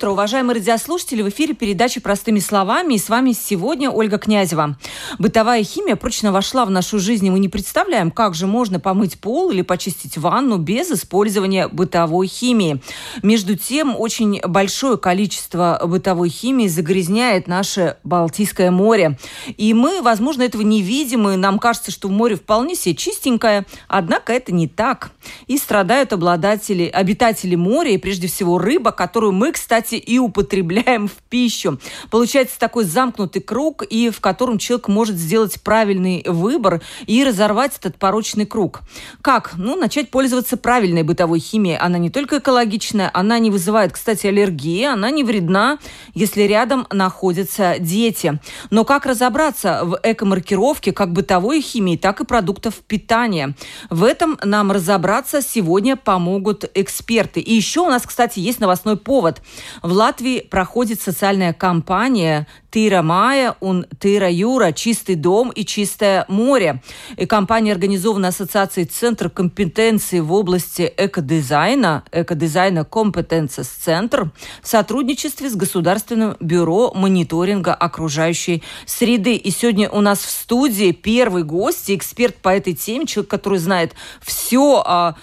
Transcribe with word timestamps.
Утро, 0.00 0.12
уважаемые 0.12 0.54
радиослушатели! 0.54 1.20
В 1.20 1.28
эфире 1.28 1.52
передачи 1.52 2.00
«Простыми 2.00 2.38
словами» 2.38 2.94
и 2.94 2.98
с 2.98 3.10
вами 3.10 3.32
сегодня 3.32 3.90
Ольга 3.90 4.16
Князева. 4.16 4.78
Бытовая 5.18 5.62
химия 5.62 5.94
прочно 5.94 6.32
вошла 6.32 6.64
в 6.64 6.70
нашу 6.70 6.98
жизнь, 6.98 7.26
и 7.26 7.30
мы 7.30 7.38
не 7.38 7.50
представляем, 7.50 8.10
как 8.10 8.34
же 8.34 8.46
можно 8.46 8.80
помыть 8.80 9.20
пол 9.20 9.50
или 9.50 9.60
почистить 9.60 10.16
ванну 10.16 10.56
без 10.56 10.90
использования 10.90 11.68
бытовой 11.68 12.28
химии. 12.28 12.80
Между 13.22 13.58
тем, 13.58 13.94
очень 13.94 14.40
большое 14.40 14.96
количество 14.96 15.78
бытовой 15.84 16.30
химии 16.30 16.66
загрязняет 16.66 17.46
наше 17.46 17.98
Балтийское 18.02 18.70
море. 18.70 19.18
И 19.58 19.74
мы, 19.74 20.00
возможно, 20.00 20.44
этого 20.44 20.62
не 20.62 20.80
видим, 20.80 21.28
и 21.28 21.36
нам 21.36 21.58
кажется, 21.58 21.90
что 21.90 22.08
море 22.08 22.36
вполне 22.36 22.74
себе 22.74 22.94
чистенькое, 22.94 23.66
однако 23.86 24.32
это 24.32 24.50
не 24.50 24.66
так. 24.66 25.10
И 25.46 25.58
страдают 25.58 26.14
обладатели, 26.14 26.84
обитатели 26.84 27.54
моря, 27.54 27.90
и 27.90 27.98
прежде 27.98 28.28
всего 28.28 28.56
рыба, 28.56 28.92
которую 28.92 29.32
мы, 29.32 29.52
кстати, 29.52 29.89
и 29.96 30.18
употребляем 30.18 31.08
в 31.08 31.16
пищу. 31.28 31.78
Получается 32.10 32.58
такой 32.58 32.84
замкнутый 32.84 33.42
круг, 33.42 33.82
и 33.82 34.10
в 34.10 34.20
котором 34.20 34.58
человек 34.58 34.88
может 34.88 35.16
сделать 35.16 35.60
правильный 35.62 36.24
выбор 36.26 36.82
и 37.06 37.24
разорвать 37.24 37.76
этот 37.78 37.96
порочный 37.96 38.46
круг. 38.46 38.80
Как? 39.22 39.52
Ну, 39.56 39.76
начать 39.76 40.10
пользоваться 40.10 40.56
правильной 40.56 41.02
бытовой 41.02 41.38
химией. 41.38 41.76
Она 41.76 41.98
не 41.98 42.10
только 42.10 42.38
экологичная, 42.38 43.10
она 43.12 43.38
не 43.38 43.50
вызывает, 43.50 43.92
кстати, 43.92 44.26
аллергии, 44.26 44.84
она 44.84 45.10
не 45.10 45.24
вредна, 45.24 45.78
если 46.14 46.42
рядом 46.42 46.86
находятся 46.90 47.76
дети. 47.78 48.38
Но 48.70 48.84
как 48.84 49.06
разобраться 49.06 49.82
в 49.84 49.98
экомаркировке 50.02 50.92
как 50.92 51.12
бытовой 51.12 51.60
химии, 51.60 51.96
так 51.96 52.20
и 52.20 52.24
продуктов 52.24 52.74
питания? 52.86 53.54
В 53.88 54.04
этом 54.04 54.38
нам 54.44 54.72
разобраться 54.72 55.42
сегодня 55.42 55.96
помогут 55.96 56.70
эксперты. 56.74 57.40
И 57.40 57.54
еще 57.54 57.80
у 57.80 57.88
нас, 57.88 58.02
кстати, 58.06 58.38
есть 58.38 58.60
новостной 58.60 58.96
повод. 58.96 59.42
В 59.82 59.92
Латвии 59.92 60.40
проходит 60.40 61.00
социальная 61.00 61.52
кампания 61.52 62.46
«Тыра 62.70 63.02
Майя, 63.02 63.56
он 63.60 63.86
Тыра 63.98 64.30
Юра. 64.30 64.72
Чистый 64.72 65.16
дом 65.16 65.50
и 65.50 65.64
чистое 65.64 66.24
море». 66.28 66.82
И 67.16 67.26
компания 67.26 67.72
организована 67.72 68.28
Ассоциацией 68.28 68.86
Центр 68.86 69.28
компетенции 69.28 70.20
в 70.20 70.32
области 70.32 70.92
экодизайна, 70.96 72.04
экодизайна 72.12 72.84
Компетенцис 72.84 73.68
Центр 73.68 74.30
в 74.62 74.68
сотрудничестве 74.68 75.50
с 75.50 75.56
Государственным 75.56 76.36
бюро 76.40 76.92
мониторинга 76.94 77.74
окружающей 77.74 78.62
среды. 78.86 79.34
И 79.34 79.50
сегодня 79.50 79.90
у 79.90 80.00
нас 80.00 80.20
в 80.20 80.30
студии 80.30 80.92
первый 80.92 81.42
гость, 81.42 81.90
эксперт 81.90 82.36
по 82.36 82.50
этой 82.50 82.74
теме, 82.74 83.06
человек, 83.06 83.30
который 83.30 83.58
знает 83.58 83.94
все 84.20 84.82
о 84.84 85.14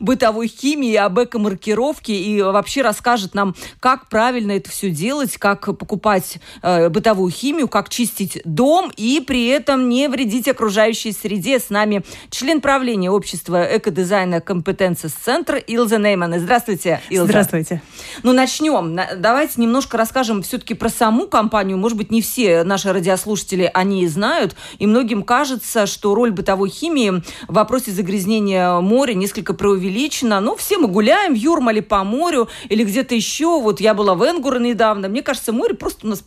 бытовой 0.00 0.48
химии, 0.48 0.94
об 0.94 1.18
экомаркировке 1.20 2.14
и 2.14 2.40
вообще 2.42 2.82
расскажет 2.82 3.34
нам, 3.34 3.54
как 3.80 4.08
правильно 4.08 4.52
это 4.52 4.70
все 4.70 4.90
делать, 4.90 5.36
как 5.36 5.64
покупать 5.78 6.38
э, 6.62 6.83
бытовую 6.90 7.30
химию, 7.30 7.68
как 7.68 7.88
чистить 7.88 8.40
дом 8.44 8.92
и 8.96 9.22
при 9.26 9.46
этом 9.46 9.88
не 9.88 10.08
вредить 10.08 10.48
окружающей 10.48 11.12
среде. 11.12 11.58
С 11.58 11.70
нами 11.70 12.02
член 12.30 12.60
правления 12.60 13.10
общества 13.10 13.64
экодизайна 13.76 14.40
Компетенцис 14.40 15.12
Центр 15.12 15.56
Илза 15.56 15.98
Нейман. 15.98 16.38
Здравствуйте, 16.38 17.00
Илза. 17.10 17.28
Здравствуйте. 17.28 17.82
Ну, 18.22 18.32
начнем. 18.32 18.98
Давайте 19.16 19.60
немножко 19.60 19.96
расскажем 19.96 20.42
все-таки 20.42 20.74
про 20.74 20.88
саму 20.88 21.26
компанию. 21.26 21.78
Может 21.78 21.98
быть, 21.98 22.10
не 22.10 22.22
все 22.22 22.64
наши 22.64 22.92
радиослушатели 22.92 23.70
они 23.72 24.04
и 24.04 24.06
знают. 24.06 24.56
И 24.78 24.86
многим 24.86 25.22
кажется, 25.22 25.86
что 25.86 26.14
роль 26.14 26.30
бытовой 26.30 26.70
химии 26.70 27.22
в 27.48 27.54
вопросе 27.54 27.90
загрязнения 27.90 28.80
моря 28.80 29.14
несколько 29.14 29.54
преувеличена. 29.54 30.40
Но 30.40 30.56
все 30.56 30.78
мы 30.78 30.88
гуляем 30.88 31.34
в 31.34 31.36
Юрмале 31.36 31.82
по 31.82 32.04
морю 32.04 32.48
или 32.68 32.84
где-то 32.84 33.14
еще. 33.14 33.60
Вот 33.60 33.80
я 33.80 33.94
была 33.94 34.14
в 34.14 34.22
Энгуре 34.22 34.60
недавно. 34.60 35.08
Мне 35.08 35.22
кажется, 35.22 35.52
море 35.52 35.74
просто 35.74 36.06
у 36.06 36.10
нас 36.10 36.20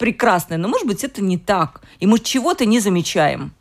прекрасное. 0.48 0.58
Но, 0.58 0.68
может 0.68 0.88
быть, 0.88 1.04
это 1.04 1.22
не 1.22 1.38
так. 1.38 1.82
И 2.00 2.08
мы 2.08 2.20
чего-то 2.20 2.66
не 2.66 2.80
замечаем. 2.80 3.52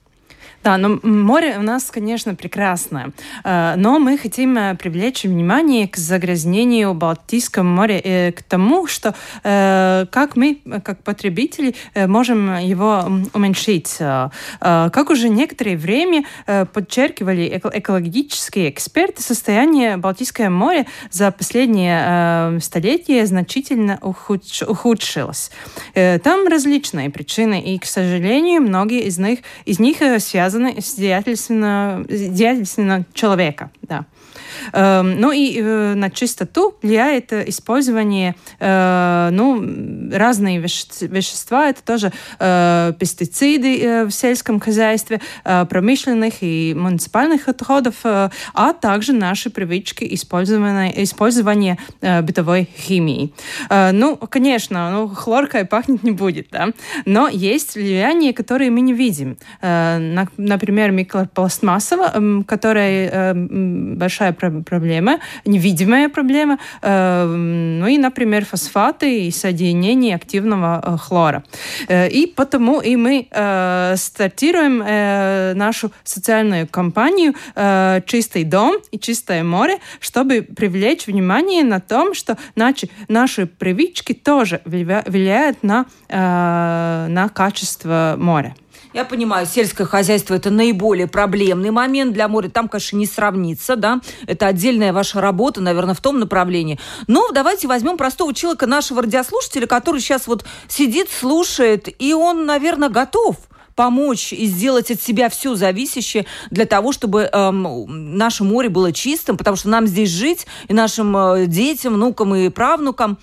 Да, 0.66 0.78
но 0.78 0.98
море 1.02 1.58
у 1.58 1.62
нас, 1.62 1.90
конечно, 1.92 2.34
прекрасное. 2.34 3.12
Э, 3.44 3.74
но 3.76 4.00
мы 4.00 4.18
хотим 4.18 4.58
э, 4.58 4.74
привлечь 4.74 5.22
внимание 5.22 5.86
к 5.86 5.96
загрязнению 5.96 6.92
Балтийского 6.94 7.62
моря 7.62 8.00
и 8.02 8.32
к 8.32 8.42
тому, 8.42 8.88
что 8.88 9.14
э, 9.44 10.06
как 10.10 10.34
мы, 10.34 10.60
как 10.82 11.04
потребители, 11.04 11.74
можем 11.94 12.58
его 12.58 13.08
уменьшить. 13.32 13.96
Как 14.58 15.10
уже 15.10 15.28
некоторое 15.28 15.76
время 15.76 16.24
подчеркивали 16.72 17.60
экологические 17.72 18.70
эксперты, 18.70 19.22
состояние 19.22 19.96
Балтийского 19.96 20.48
моря 20.48 20.86
за 21.10 21.30
последние 21.30 22.60
столетия 22.60 23.26
значительно 23.26 23.98
ухудшилось. 24.02 25.50
Там 25.94 26.48
различные 26.48 27.10
причины, 27.10 27.60
и, 27.60 27.78
к 27.78 27.84
сожалению, 27.84 28.62
многие 28.62 29.04
из 29.04 29.18
них, 29.18 29.40
из 29.64 29.78
них 29.78 29.98
связаны 30.18 30.45
связаны 30.46 30.80
с 30.80 30.94
деятельностью, 30.94 31.56
человека. 33.12 33.70
Да. 33.82 34.04
Эм, 34.72 35.20
ну 35.20 35.32
и 35.32 35.58
э, 35.60 35.94
на 35.94 36.10
чистоту 36.10 36.74
влияет 36.82 37.32
использование 37.32 38.34
э, 38.58 39.28
ну, 39.32 39.62
разные 40.12 40.58
вещества. 40.58 41.68
Это 41.68 41.82
тоже 41.82 42.12
э, 42.38 42.92
пестициды 42.98 44.04
в 44.06 44.10
сельском 44.10 44.60
хозяйстве, 44.60 45.20
промышленных 45.44 46.34
и 46.40 46.74
муниципальных 46.76 47.48
отходов, 47.48 47.94
а 48.04 48.72
также 48.80 49.12
наши 49.12 49.50
привычки 49.50 50.06
использования, 50.14 51.02
использования 51.02 51.78
бытовой 52.00 52.68
химии. 52.76 53.32
Ну, 53.70 54.16
конечно, 54.16 54.90
ну, 54.90 55.08
хлоркой 55.08 55.64
пахнет 55.64 56.02
не 56.02 56.12
будет, 56.12 56.48
да? 56.50 56.68
но 57.04 57.28
есть 57.28 57.74
влияние, 57.74 58.32
которое 58.32 58.70
мы 58.70 58.80
не 58.80 58.92
видим. 58.92 59.36
Например, 59.60 60.90
микропластмассово, 60.90 62.44
которая 62.46 63.34
большая 63.34 64.32
проблема 64.32 64.45
проблема, 64.50 65.20
невидимая 65.44 66.08
проблема. 66.08 66.58
Э, 66.82 67.24
ну 67.24 67.86
и, 67.86 67.98
например, 67.98 68.44
фосфаты 68.44 69.26
и 69.26 69.30
соединение 69.30 70.14
активного 70.14 70.82
э, 70.82 70.96
хлора. 70.98 71.44
Э, 71.88 72.08
и 72.08 72.26
потому 72.26 72.80
и 72.80 72.96
мы 72.96 73.28
стартируем 73.96 74.78
нашу 75.58 75.90
социальную 76.04 76.66
кампанию 76.66 77.34
«Чистый 78.06 78.44
дом 78.44 78.76
и 78.90 78.98
чистое 78.98 79.42
море», 79.42 79.78
чтобы 80.00 80.42
привлечь 80.42 81.06
внимание 81.06 81.64
на 81.64 81.80
том, 81.80 82.14
что 82.14 82.36
наши, 82.54 82.88
наши 83.08 83.46
привычки 83.46 84.12
тоже 84.12 84.60
влияют 84.64 85.62
на, 85.62 85.86
на 86.08 87.30
качество 87.34 88.16
моря. 88.18 88.54
Я 88.96 89.04
понимаю, 89.04 89.44
сельское 89.44 89.84
хозяйство 89.84 90.32
это 90.32 90.48
наиболее 90.48 91.06
проблемный 91.06 91.70
момент 91.70 92.14
для 92.14 92.28
моря. 92.28 92.48
Там, 92.48 92.66
конечно, 92.66 92.96
не 92.96 93.04
сравнится, 93.04 93.76
да. 93.76 94.00
Это 94.26 94.46
отдельная 94.46 94.94
ваша 94.94 95.20
работа, 95.20 95.60
наверное, 95.60 95.94
в 95.94 96.00
том 96.00 96.18
направлении. 96.18 96.80
Но 97.06 97.30
давайте 97.30 97.68
возьмем 97.68 97.98
простого 97.98 98.32
человека, 98.32 98.66
нашего 98.66 99.02
радиослушателя, 99.02 99.66
который 99.66 100.00
сейчас 100.00 100.26
вот 100.26 100.46
сидит, 100.66 101.10
слушает, 101.10 101.90
и 101.98 102.14
он, 102.14 102.46
наверное, 102.46 102.88
готов 102.88 103.36
помочь 103.74 104.32
и 104.32 104.46
сделать 104.46 104.90
от 104.90 105.02
себя 105.02 105.28
все 105.28 105.56
зависящее 105.56 106.24
для 106.50 106.64
того, 106.64 106.92
чтобы 106.92 107.28
эм, 107.30 108.16
наше 108.16 108.44
море 108.44 108.70
было 108.70 108.94
чистым, 108.94 109.36
потому 109.36 109.58
что 109.58 109.68
нам 109.68 109.86
здесь 109.86 110.08
жить 110.08 110.46
и 110.68 110.72
нашим 110.72 111.14
э, 111.14 111.44
детям, 111.44 111.92
внукам 111.92 112.34
и 112.34 112.48
правнукам. 112.48 113.18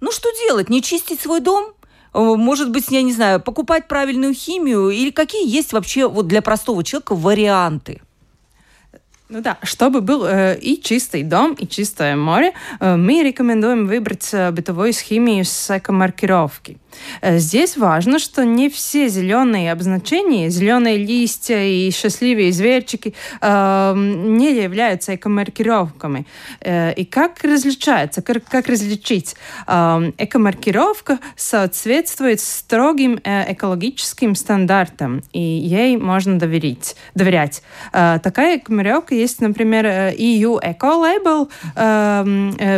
Ну 0.00 0.10
что 0.10 0.30
делать? 0.46 0.70
Не 0.70 0.80
чистить 0.80 1.20
свой 1.20 1.40
дом? 1.40 1.74
Э, 2.14 2.34
может 2.36 2.70
быть, 2.70 2.90
я 2.90 3.02
не 3.02 3.12
знаю, 3.12 3.40
покупать 3.40 3.88
правильную 3.88 4.34
химию 4.34 4.90
или 4.90 5.10
какие 5.10 5.48
есть 5.48 5.72
вообще 5.72 6.08
вот 6.08 6.26
для 6.26 6.42
простого 6.42 6.82
человека 6.84 7.14
варианты? 7.14 8.00
Ну 9.30 9.42
да, 9.42 9.58
чтобы 9.62 10.00
был 10.00 10.24
э, 10.24 10.58
и 10.58 10.80
чистый 10.80 11.22
дом, 11.22 11.52
и 11.52 11.66
чистое 11.68 12.16
море, 12.16 12.52
э, 12.80 12.96
мы 12.96 13.22
рекомендуем 13.22 13.86
выбрать 13.86 14.30
э, 14.32 14.50
бытовую 14.52 14.94
химию 14.94 15.44
с 15.44 15.76
экомаркировки. 15.76 16.78
Э, 17.20 17.38
здесь 17.38 17.76
важно, 17.76 18.18
что 18.18 18.46
не 18.46 18.70
все 18.70 19.08
зеленые 19.08 19.72
обозначения, 19.72 20.48
зеленые 20.48 20.96
листья 20.96 21.62
и 21.62 21.90
счастливые 21.90 22.52
зверчики 22.52 23.14
э, 23.42 23.92
не 23.96 24.62
являются 24.62 25.14
экомаркировками. 25.14 26.26
Э, 26.60 26.94
и 26.94 27.04
как 27.04 27.42
различается, 27.44 28.22
как, 28.22 28.44
как 28.44 28.66
различить? 28.68 29.36
Э, 29.66 30.10
экомаркировка 30.16 31.18
соответствует 31.36 32.40
строгим 32.40 33.20
э, 33.24 33.52
экологическим 33.52 34.34
стандартам, 34.34 35.22
и 35.34 35.40
ей 35.40 35.98
можно 35.98 36.38
доверить, 36.38 36.96
доверять. 37.14 37.62
Э, 37.92 38.18
такая 38.22 38.56
экомаркировка 38.56 39.17
Есть, 39.18 39.40
например, 39.40 39.84
EU 39.86 40.60
Eco 40.62 41.02
Label, 41.02 41.48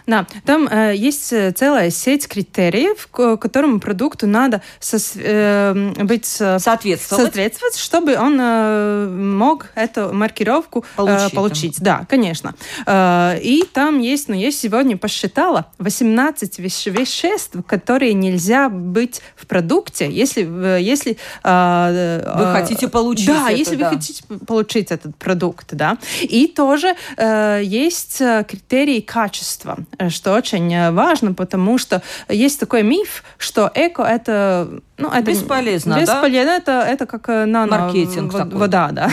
Да, 0.08 0.28
там 0.46 0.68
э, 0.68 0.94
есть 0.96 1.34
э, 1.34 1.52
целая 1.52 1.90
сеть 1.90 2.28
критериев, 2.28 3.08
к 3.08 3.38
которому 3.38 3.80
продукту 3.80 4.28
надо 4.28 4.62
сос, 4.80 5.14
э, 5.16 5.94
быть 6.04 6.26
соответствовать. 6.26 7.24
соответствовать, 7.24 7.78
чтобы 7.78 8.16
он 8.16 8.38
э, 8.40 9.08
мог 9.08 9.68
эту 9.74 10.14
маркировку 10.14 10.86
э, 10.94 10.96
получить. 10.96 11.32
Э, 11.32 11.36
получить. 11.36 11.80
Да, 11.80 12.06
конечно. 12.08 12.54
Э, 12.86 13.40
и 13.42 13.64
там 13.74 14.00
есть, 14.00 14.28
ну, 14.28 14.36
я 14.36 14.52
сегодня 14.52 14.96
посчитала 14.96 15.68
18 15.80 16.60
вещ 16.60 16.86
веществ, 16.86 17.56
которые 17.66 18.14
нельзя 18.14 18.70
быть 18.70 19.22
в 19.36 19.48
продукте, 19.48 20.10
если, 20.10 20.42
если 20.82 21.18
э, 21.44 22.34
вы 22.38 22.54
хотите 22.54 22.88
получить. 22.88 23.28
Да, 23.28 23.50
это, 23.50 23.58
если 23.58 23.76
да. 23.76 23.90
вы 23.90 23.96
хотите 23.96 24.24
получить 24.46 24.92
этот 24.92 25.16
продукт, 25.16 25.74
да. 25.74 25.98
И 26.22 26.48
тоже 26.48 26.96
э, 27.18 27.62
есть 27.64 28.18
критерии 28.48 29.00
качества. 29.00 29.78
Э, 29.98 30.10
что 30.10 30.34
очень 30.34 30.74
э, 30.74 30.92
важно, 30.92 31.34
потому 31.34 31.78
что 31.78 32.02
есть 32.30 32.60
такой 32.60 32.84
миф, 32.84 33.24
что 33.38 33.72
эко 33.74 34.04
это 34.04 34.82
ну, 34.98 35.10
это 35.10 35.32
бесполезно, 35.32 36.00
бесполезно, 36.00 36.46
да? 36.46 36.56
это, 36.58 36.72
это 36.88 37.06
как 37.06 37.28
э, 37.28 37.46
нано... 37.46 37.80
Маркетинг 37.80 38.34
в, 38.34 38.38
такой. 38.38 38.60
Вода, 38.60 38.90
да. 38.92 39.10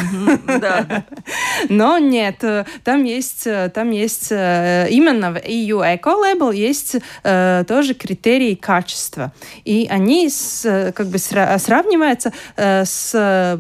да. 0.47 1.05
Но 1.69 1.99
нет, 1.99 2.45
там 2.85 3.05
есть, 3.05 3.49
там 3.75 3.91
есть 3.91 4.31
именно 4.31 5.33
в 5.33 5.37
EU 5.37 5.81
Eco 5.81 6.15
Label 6.23 6.55
есть 6.55 6.97
тоже 7.67 7.95
критерии 7.95 8.55
качества. 8.55 9.33
И 9.65 9.89
они 9.91 10.31
с, 10.31 10.93
как 10.95 11.09
бы 11.09 11.19
сравниваются 11.19 12.33
с 12.57 13.59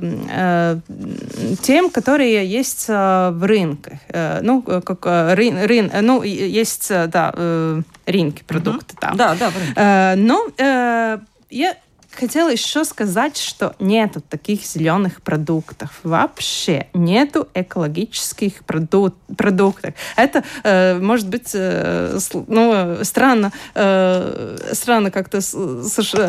тем, 1.62 1.90
которые 1.90 2.46
есть 2.46 2.86
в 2.88 3.40
рынках. 3.42 3.98
Ну, 4.42 4.62
как 4.62 5.04
рын, 5.36 5.64
рын, 5.64 5.90
ну, 6.02 6.22
есть 6.22 6.92
да, 7.12 7.32
э, 7.34 7.82
рынке 8.06 8.44
продукта. 8.44 8.94
Mm-hmm. 8.94 9.00
Там. 9.00 9.16
Да, 9.16 9.34
да. 9.34 9.52
Э, 9.76 10.14
ну, 10.16 10.48
э, 10.58 11.18
я 11.50 11.76
хотела 12.14 12.50
еще 12.50 12.84
сказать, 12.84 13.36
что 13.36 13.74
нету 13.78 14.20
таких 14.20 14.64
зеленых 14.64 15.22
продуктов. 15.22 16.00
Вообще 16.02 16.86
нету 16.94 17.48
экологических 17.54 18.64
проду 18.64 19.14
продуктов. 19.36 19.94
Это 20.16 20.44
э, 20.62 20.98
может 20.98 21.28
быть 21.28 21.50
э, 21.54 22.18
ну, 22.46 22.98
странно, 23.02 23.52
э, 23.74 24.56
странно 24.72 25.10
как-то 25.10 25.40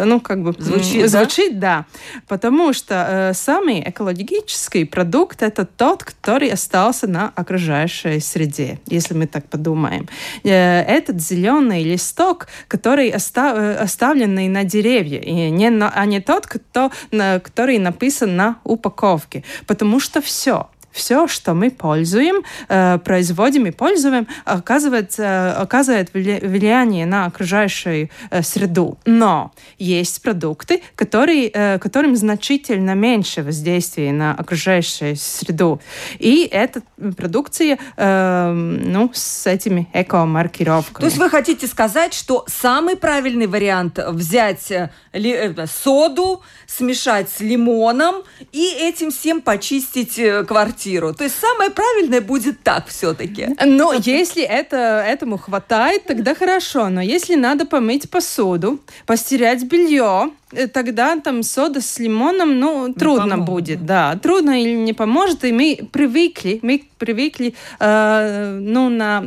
ну, 0.06 0.20
как 0.20 0.44
бы 0.44 0.56
звучит, 0.58 1.10
звучит 1.10 1.60
да? 1.60 1.86
да. 2.14 2.22
Потому 2.28 2.74
что 2.74 3.06
э, 3.10 3.34
самый 3.34 3.82
экологический 3.82 4.86
продукт 4.86 5.42
это 5.42 5.66
тот, 5.66 6.04
который 6.04 6.50
остался 6.50 7.08
на 7.08 7.32
окружающей 7.36 8.20
среде, 8.20 8.80
если 8.88 9.14
мы 9.14 9.28
так 9.28 9.46
подумаем. 9.50 10.08
Э, 10.44 10.82
этот 10.82 11.22
зеленый 11.22 11.84
листок, 11.84 12.48
который 12.68 13.10
остав, 13.10 13.58
э, 13.58 13.76
оставленный 13.76 14.48
на 14.48 14.64
деревья, 14.64 15.20
и 15.20 15.50
не 15.50 15.70
а 15.82 16.06
не 16.06 16.20
тот, 16.20 16.48
кто, 16.48 16.92
который 17.12 17.80
написан 17.80 18.36
на 18.36 18.60
упаковке. 18.64 19.44
Потому 19.68 20.00
что 20.00 20.22
все, 20.22 20.70
все, 20.94 21.28
что 21.28 21.54
мы 21.54 21.72
пользуем, 21.72 22.44
э, 22.70 23.00
производим 23.00 23.66
и 23.66 23.72
пользуем, 23.72 24.28
оказывает, 24.46 25.16
э, 25.18 25.52
оказывает 25.52 26.14
влияние 26.14 27.06
на 27.06 27.26
окружающую 27.26 28.10
э, 28.30 28.44
среду. 28.44 28.98
Но 29.06 29.52
есть 29.80 30.22
продукты, 30.22 30.82
которые, 30.96 31.80
которым 31.80 32.16
значительно 32.16 32.94
меньше 32.94 33.42
воздействия 33.42 34.12
на 34.12 34.36
окружающую 34.36 35.16
среду. 35.16 35.82
И 36.20 36.48
эта 36.52 36.82
продукция 37.18 37.78
ну, 37.98 39.10
с 39.14 39.48
этими 39.48 39.88
эко-маркировками. 39.94 41.02
То 41.02 41.06
есть 41.06 41.18
вы 41.18 41.30
хотите 41.30 41.68
сказать, 41.68 42.14
что 42.14 42.46
самый 42.48 42.96
правильный 42.96 43.48
вариант 43.48 44.00
взять 44.08 44.72
соду, 45.84 46.42
смешать 46.68 47.30
с 47.30 47.40
лимоном 47.40 48.24
и 48.52 48.74
этим 48.80 49.12
всем 49.12 49.42
почистить 49.42 50.20
квартиру? 50.48 50.83
Квартиру. 50.84 51.14
То 51.14 51.24
есть 51.24 51.36
самое 51.40 51.70
правильное 51.70 52.22
будет 52.22 52.62
так 52.64 52.88
все-таки. 52.88 53.56
Но 53.66 53.94
если 53.94 54.44
это, 54.44 55.04
этому 55.08 55.38
хватает, 55.38 56.06
тогда 56.06 56.36
хорошо. 56.36 56.90
Но 56.90 57.02
если 57.02 57.36
надо 57.36 57.66
помыть 57.66 58.10
посуду, 58.10 58.80
постирать 59.06 59.64
белье, 59.64 60.32
тогда 60.74 61.20
там 61.20 61.44
сода 61.44 61.82
с 61.82 62.00
лимоном, 62.00 62.60
ну, 62.60 62.94
трудно 62.94 63.32
поможет, 63.32 63.46
будет, 63.46 63.86
да. 63.86 64.14
да, 64.14 64.20
трудно 64.20 64.62
или 64.62 64.76
не 64.76 64.94
поможет, 64.94 65.44
и 65.44 65.52
мы 65.52 65.90
привыкли, 65.92 66.60
мы 66.62 66.84
привыкли, 66.98 67.54
э, 67.80 68.58
ну, 68.62 68.90
на, 68.90 69.22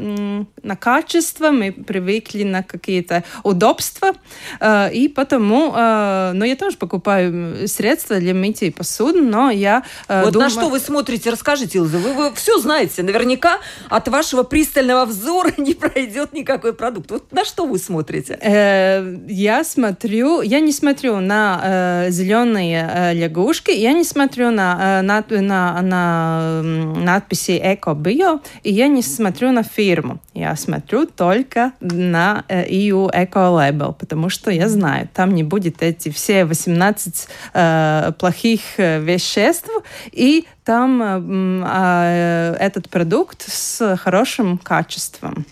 на 0.62 0.76
качество, 0.76 1.50
мы 1.50 1.73
привыкли 1.73 2.43
на 2.43 2.62
какие-то 2.62 3.25
удобства, 3.43 4.12
э, 4.61 4.93
и 4.93 5.08
потому, 5.08 5.75
э, 5.76 6.32
ну, 6.34 6.44
я 6.44 6.56
тоже 6.56 6.76
покупаю 6.76 7.69
средства 7.69 8.18
для 8.18 8.35
мытья 8.35 8.73
посуды, 8.73 9.21
но 9.21 9.50
я 9.50 9.83
э, 10.09 10.23
Вот 10.23 10.33
думаю... 10.33 10.49
на 10.49 10.50
что 10.50 10.68
вы 10.68 10.78
смотрите, 10.78 11.30
расскажите, 11.30 11.78
Илза, 11.78 11.99
вы, 11.99 12.14
вы 12.14 12.35
все 12.35 12.59
знаете, 12.59 13.02
наверняка 13.02 13.59
от 13.90 14.09
вашего 14.09 14.42
пристального 14.42 15.04
взора 15.04 15.52
не 15.59 15.75
пройдет 15.75 16.33
никакой 16.33 16.73
продукт. 16.73 17.11
Вот 17.11 17.33
на 17.33 17.45
что 17.45 17.66
вы 17.66 17.78
смотрите? 17.78 18.38
Э, 18.40 19.16
я 19.28 19.64
смотрю, 19.64 20.40
я 20.40 20.61
не 20.61 20.73
смотрю 20.73 21.15
на 21.20 21.61
э, 21.62 22.11
зеленые 22.11 22.88
э, 22.92 23.14
лягушки, 23.14 23.70
я 23.70 23.92
не 23.92 24.04
смотрю 24.04 24.50
на, 24.50 25.00
э, 25.00 25.02
на, 25.02 25.25
на, 25.30 25.82
на 25.82 26.62
надписи 26.62 27.61
«Эко-био», 27.62 28.40
и 28.62 28.73
я 28.73 28.88
не 28.88 29.02
смотрю 29.02 29.52
на 29.52 29.62
фирму. 29.62 30.20
Я 30.35 30.56
смотрю 30.56 31.06
только 31.06 31.73
на 31.80 32.44
э, 32.49 32.68
EU 32.68 33.11
Eco-Label, 33.11 33.94
потому 33.94 34.28
что 34.28 34.50
я 34.50 34.68
знаю, 34.68 35.08
там 35.12 35.35
не 35.35 35.42
будет 35.42 35.82
эти 35.82 36.11
все 36.11 36.44
18 36.44 37.28
э, 37.54 38.12
плохих 38.18 38.61
э, 38.78 39.00
веществ, 39.00 39.70
и 40.12 40.46
там 40.64 41.02
э, 41.02 41.64
э, 41.66 42.56
этот 42.58 42.88
продукт 42.88 43.44
с 43.49 43.96
хорошим 43.96 44.58
качеством. 44.58 45.46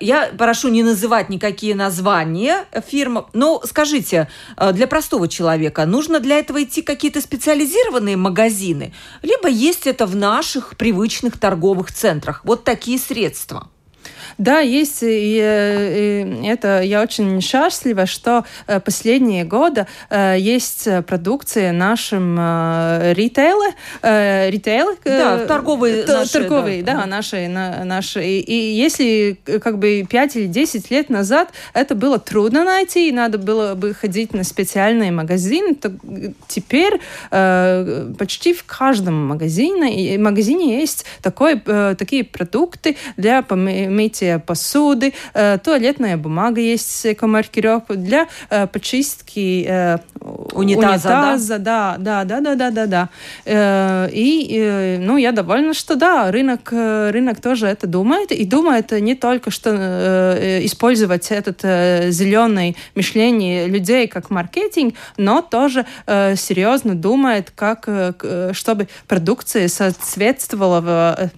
Я 0.00 0.30
прошу 0.36 0.68
не 0.68 0.82
называть 0.82 1.28
никакие 1.28 1.74
названия 1.74 2.66
фирм, 2.86 3.26
но 3.32 3.62
скажите, 3.64 4.28
э, 4.56 4.72
для 4.72 4.86
простого 4.86 5.28
человека 5.28 5.86
нужно 5.86 6.20
для 6.20 6.38
этого 6.38 6.62
идти 6.62 6.82
какие-то 6.82 7.20
специализированные 7.20 8.16
магазины, 8.16 8.92
либо 9.22 9.48
есть 9.48 9.86
это 9.86 10.06
в 10.06 10.16
наших 10.16 10.76
привычных 10.76 11.38
торговых 11.38 11.92
центрах? 11.92 12.40
Вот 12.44 12.64
такие 12.64 12.98
средства. 12.98 13.68
Да, 14.36 14.60
есть, 14.60 15.02
и, 15.02 15.06
и 15.06 16.46
это 16.46 16.82
я 16.82 17.02
очень 17.02 17.40
счастлива, 17.40 18.06
что 18.06 18.44
э, 18.66 18.80
последние 18.80 19.44
годы 19.44 19.86
э, 20.10 20.36
есть 20.38 20.88
продукция 21.06 21.72
нашим 21.72 22.36
э, 22.38 23.12
ритейле, 23.14 23.74
ритейл, 24.02 24.96
да, 25.04 25.46
торговые, 25.46 26.04
наши, 26.04 26.32
торговые, 26.32 26.82
да, 26.82 26.94
да 26.94 27.06
наши, 27.06 27.48
наши. 27.48 28.24
И, 28.24 28.40
и 28.40 28.74
если 28.74 29.38
как 29.60 29.78
бы 29.78 30.06
5 30.08 30.36
или 30.36 30.46
10 30.46 30.90
лет 30.90 31.10
назад 31.10 31.50
это 31.74 31.94
было 31.94 32.18
трудно 32.18 32.64
найти, 32.64 33.08
и 33.08 33.12
надо 33.12 33.38
было 33.38 33.74
бы 33.74 33.94
ходить 33.94 34.34
на 34.34 34.44
специальные 34.44 35.12
магазины, 35.12 35.74
то 35.74 35.92
теперь 36.48 37.00
почти 37.30 38.54
в 38.54 38.64
каждом 38.64 39.26
магазине, 39.26 40.18
магазине 40.18 40.80
есть 40.80 41.04
такой, 41.22 41.60
такие 41.60 42.24
продукты 42.24 42.96
для 43.16 43.42
помыть 43.42 44.17
покрытия 44.18 44.38
посуды, 44.38 45.14
э, 45.34 45.58
туалетная 45.58 46.16
бумага 46.16 46.60
есть 46.60 46.90
с 46.90 47.12
экомаркировкой 47.12 47.96
для 47.96 48.26
э, 48.50 48.66
почистки 48.66 49.64
э, 49.68 49.98
унитаза, 50.52 51.08
унитаза 51.08 51.58
да? 51.58 51.96
да, 51.98 52.24
да, 52.24 52.40
да, 52.40 52.54
да, 52.54 52.70
да, 52.70 52.86
да. 52.86 54.08
И, 54.12 54.98
ну, 55.00 55.16
я 55.16 55.32
довольна, 55.32 55.74
что 55.74 55.94
да, 55.94 56.30
рынок, 56.30 56.72
рынок 56.72 57.40
тоже 57.40 57.66
это 57.66 57.86
думает, 57.86 58.32
и 58.32 58.44
думает 58.44 58.90
не 58.92 59.14
только, 59.14 59.50
что 59.50 59.70
использовать 60.64 61.30
этот 61.30 61.62
зеленый 62.12 62.76
мышление 62.94 63.66
людей 63.66 64.08
как 64.08 64.30
маркетинг, 64.30 64.94
но 65.16 65.42
тоже 65.42 65.86
серьезно 66.06 66.94
думает, 66.94 67.52
как, 67.54 67.88
чтобы 68.52 68.88
продукция 69.06 69.68
соответствовала 69.68 70.80
в, 70.80 71.30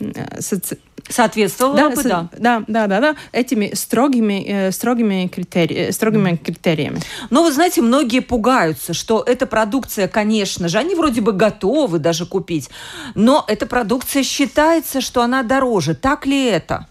Соответствовало 1.10 1.76
да, 1.76 1.90
бы, 1.90 2.02
да. 2.02 2.28
Да, 2.38 2.62
да, 2.66 2.86
да, 2.86 3.00
да, 3.00 3.16
этими 3.32 3.72
строгими, 3.74 4.44
э, 4.46 4.72
строгими, 4.72 5.26
критерии, 5.26 5.88
э, 5.88 5.92
строгими 5.92 6.36
критериями. 6.36 7.00
Но 7.30 7.42
вы 7.42 7.52
знаете, 7.52 7.82
многие 7.82 8.20
пугаются, 8.20 8.94
что 8.94 9.22
эта 9.26 9.46
продукция, 9.46 10.08
конечно 10.08 10.68
же, 10.68 10.78
они 10.78 10.94
вроде 10.94 11.20
бы 11.20 11.32
готовы 11.32 11.98
даже 11.98 12.26
купить, 12.26 12.70
но 13.14 13.44
эта 13.48 13.66
продукция 13.66 14.22
считается, 14.22 15.00
что 15.00 15.22
она 15.22 15.42
дороже. 15.42 15.94
Так 15.94 16.26
ли 16.26 16.46
это? 16.46 16.86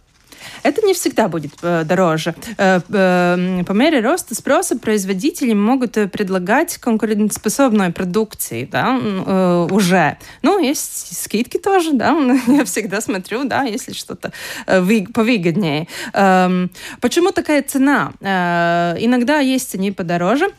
Это 0.69 0.85
не 0.85 0.93
всегда 0.93 1.27
будет 1.27 1.53
э, 1.63 1.83
дороже. 1.83 2.35
Э, 2.59 2.79
э, 2.89 3.63
по 3.65 3.71
мере 3.71 4.01
роста 4.01 4.35
спроса 4.35 4.77
производители 4.77 5.53
могут 5.53 5.93
предлагать 5.93 6.77
конкурентоспособную 6.77 7.91
продукции, 7.91 8.69
да, 8.71 9.65
уже. 9.71 10.17
Ну, 10.43 10.59
есть 10.59 11.19
скидки 11.23 11.57
тоже, 11.57 11.93
да, 11.93 12.15
я 12.47 12.65
всегда 12.65 13.01
смотрю, 13.01 13.45
да, 13.45 13.63
если 13.63 13.93
что-то 13.93 14.31
повыгоднее. 14.65 15.87
Эм, 16.13 16.69
почему 17.01 17.31
такая 17.31 17.63
цена? 17.63 18.13
Иногда 18.21 19.39
есть 19.39 19.73
они 19.73 19.91
подороже, 19.91 20.49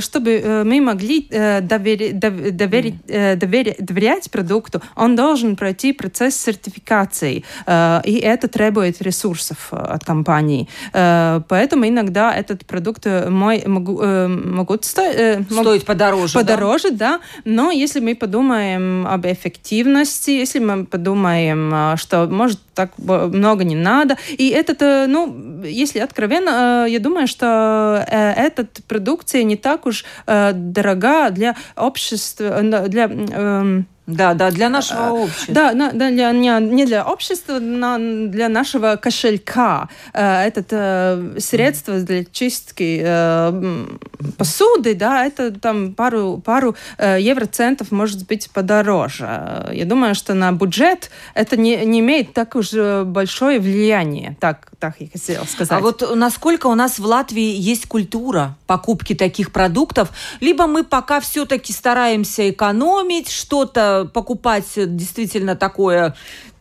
чтобы 0.00 0.62
мы 0.66 0.80
могли 0.80 1.26
доверить, 1.62 2.18
доверить, 2.18 3.76
доверять 3.78 4.30
продукту, 4.30 4.82
он 4.94 5.16
должен 5.16 5.56
пройти 5.56 5.92
процесс 5.94 6.36
сертификации, 6.36 7.44
и 8.04 8.20
это 8.22 8.48
требует 8.48 9.00
ресурсов 9.00 9.53
ресурсов 9.54 9.68
э, 9.72 9.76
от 9.76 10.04
компании. 10.04 10.68
Э, 10.92 11.40
поэтому 11.48 11.86
иногда 11.86 12.34
этот 12.34 12.66
продукт 12.66 13.06
э, 13.06 13.30
мой, 13.30 13.62
могу, 13.66 14.02
могут 14.02 14.84
сто, 14.84 15.02
стоить 15.50 15.84
подороже. 15.84 16.34
Подороже, 16.34 16.90
да? 16.90 17.18
да. 17.18 17.20
Но 17.44 17.70
если 17.70 18.00
мы 18.00 18.14
подумаем 18.14 19.06
об 19.06 19.26
эффективности, 19.26 20.30
если 20.30 20.60
мы 20.60 20.84
подумаем, 20.84 21.96
что 21.96 22.26
может 22.26 22.60
так 22.74 22.90
много 22.98 23.64
не 23.64 23.76
надо, 23.76 24.16
и 24.38 24.48
этот, 24.48 24.80
ну, 25.08 25.62
если 25.64 26.00
откровенно, 26.00 26.86
я 26.88 26.98
думаю, 26.98 27.26
что 27.26 28.04
эта 28.08 28.66
продукция 28.88 29.44
не 29.44 29.56
так 29.56 29.86
уж 29.86 30.04
дорога 30.26 31.30
для 31.30 31.54
общества, 31.76 32.60
для 32.62 33.04
эм, 33.04 33.86
да, 34.06 34.34
да, 34.34 34.50
для 34.50 34.68
нашего 34.68 35.10
общества. 35.10 35.54
Да, 35.54 35.72
на, 35.72 35.90
для, 35.92 36.30
не, 36.32 36.60
не 36.60 36.84
для 36.84 37.04
общества, 37.04 37.58
но 37.58 37.96
для 37.98 38.50
нашего 38.50 38.96
кошелька. 38.96 39.88
Э, 40.12 40.42
это 40.42 40.64
э, 40.70 41.40
средство 41.40 41.98
для 41.98 42.24
чистки 42.24 43.00
э, 43.02 43.86
посуды, 44.36 44.94
да, 44.94 45.24
это 45.24 45.52
там 45.52 45.94
пару, 45.94 46.42
пару 46.44 46.76
евроцентов 46.98 47.92
может 47.92 48.26
быть 48.26 48.50
подороже. 48.50 49.70
Я 49.72 49.86
думаю, 49.86 50.14
что 50.14 50.34
на 50.34 50.52
бюджет 50.52 51.10
это 51.34 51.56
не, 51.56 51.76
не 51.84 52.00
имеет 52.00 52.34
так 52.34 52.56
уж 52.56 52.72
большое 52.72 53.58
влияние. 53.58 54.36
Так, 54.38 54.68
так 54.78 54.96
я 54.98 55.08
хотела 55.10 55.44
сказать. 55.44 55.78
А 55.78 55.80
вот 55.80 56.14
насколько 56.14 56.66
у 56.66 56.74
нас 56.74 56.98
в 56.98 57.06
Латвии 57.06 57.56
есть 57.56 57.86
культура 57.86 58.56
покупки 58.66 59.14
таких 59.14 59.50
продуктов? 59.50 60.10
Либо 60.40 60.66
мы 60.66 60.84
пока 60.84 61.20
все-таки 61.20 61.72
стараемся 61.72 62.50
экономить, 62.50 63.30
что-то 63.30 63.93
покупать 64.12 64.66
действительно 64.76 65.56
такое 65.56 66.14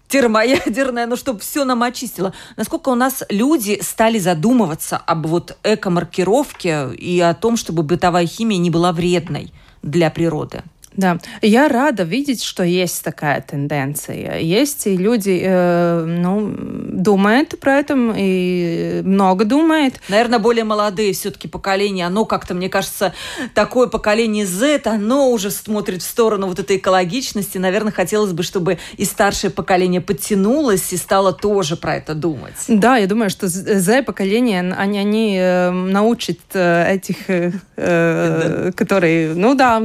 термоядерное, 0.08 1.08
ну, 1.08 1.16
чтобы 1.16 1.40
все 1.40 1.66
нам 1.66 1.82
очистило. 1.82 2.34
Насколько 2.56 2.90
у 2.90 2.96
нас 2.96 3.24
люди 3.30 3.80
стали 3.82 4.20
задумываться 4.20 4.98
об 4.98 5.26
вот 5.26 5.58
эко-маркировке 5.64 6.94
и 6.94 7.20
о 7.20 7.34
том, 7.34 7.58
чтобы 7.58 7.82
бытовая 7.82 8.28
химия 8.28 8.60
не 8.60 8.70
была 8.70 8.92
вредной 8.92 9.52
для 9.82 10.12
природы? 10.12 10.64
Да, 10.96 11.20
я 11.42 11.68
рада 11.68 12.04
видеть, 12.04 12.44
что 12.44 12.64
есть 12.64 13.04
такая 13.04 13.42
тенденция. 13.42 14.40
Есть 14.40 14.88
и 14.88 14.96
люди, 14.96 15.42
э, 15.44 16.06
ну, 16.06 16.54
думают 16.58 17.60
про 17.60 17.80
это 17.80 17.96
и 18.16 19.02
много 19.04 19.46
думают. 19.46 19.96
Наверное, 20.10 20.40
более 20.40 20.64
молодые 20.64 21.14
все-таки 21.14 21.48
поколения, 21.48 22.06
оно 22.06 22.26
как-то, 22.26 22.54
мне 22.54 22.70
кажется, 22.70 23.14
такое 23.54 23.88
поколение 23.88 24.46
Z, 24.46 24.82
оно 24.86 25.32
уже 25.32 25.52
смотрит 25.52 26.02
в 26.02 26.06
сторону 26.06 26.48
вот 26.48 26.60
этой 26.60 26.78
экологичности. 26.78 27.58
Наверное, 27.58 27.92
хотелось 27.92 28.32
бы, 28.32 28.44
чтобы 28.44 28.78
и 28.98 29.06
старшее 29.06 29.52
поколение 29.52 30.02
подтянулось 30.02 30.94
и 30.94 30.98
стало 30.98 31.34
тоже 31.34 31.76
про 31.76 31.96
это 31.96 32.14
думать. 32.14 32.54
Да, 32.68 32.98
я 32.98 33.08
думаю, 33.08 33.30
что 33.30 33.48
Z-поколение, 33.48 34.74
они, 34.78 35.00
они 35.00 35.38
э, 35.40 35.72
научат 35.72 36.40
э, 36.54 36.94
этих, 36.94 37.30
э, 37.30 37.52
э, 37.76 38.72
которые, 38.76 39.34
ну 39.34 39.56
да, 39.56 39.82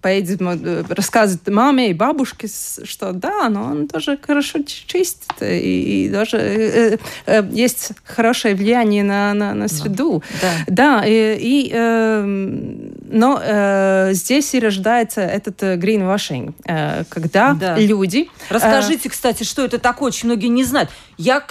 поедет 0.00 0.31
Э, 0.40 0.84
рассказывает 0.88 1.48
маме 1.48 1.90
и 1.90 1.94
бабушке, 1.94 2.48
что 2.84 3.12
да, 3.12 3.48
но 3.48 3.64
он 3.64 3.88
тоже 3.88 4.18
хорошо 4.20 4.60
чистит, 4.62 5.30
и, 5.40 6.06
и 6.06 6.08
даже 6.08 6.36
э, 6.36 6.98
э, 7.26 7.42
есть 7.52 7.92
хорошее 8.04 8.54
влияние 8.54 9.04
на, 9.04 9.34
на, 9.34 9.54
на 9.54 9.68
среду. 9.68 10.22
Да, 10.40 10.52
да 10.66 11.02
и, 11.06 11.36
и 11.38 11.70
э, 11.72 12.24
но 13.12 13.40
э, 13.42 14.10
здесь 14.14 14.54
и 14.54 14.60
рождается 14.60 15.20
этот 15.20 15.62
greenwashing, 15.62 16.54
э, 16.64 17.04
когда 17.08 17.52
да. 17.52 17.78
люди... 17.78 18.28
Расскажите, 18.48 19.08
э, 19.08 19.10
кстати, 19.10 19.42
что 19.44 19.64
это 19.64 19.78
такое, 19.78 20.08
очень 20.08 20.28
многие 20.28 20.46
не 20.46 20.64
знают. 20.64 20.90
Я 21.18 21.44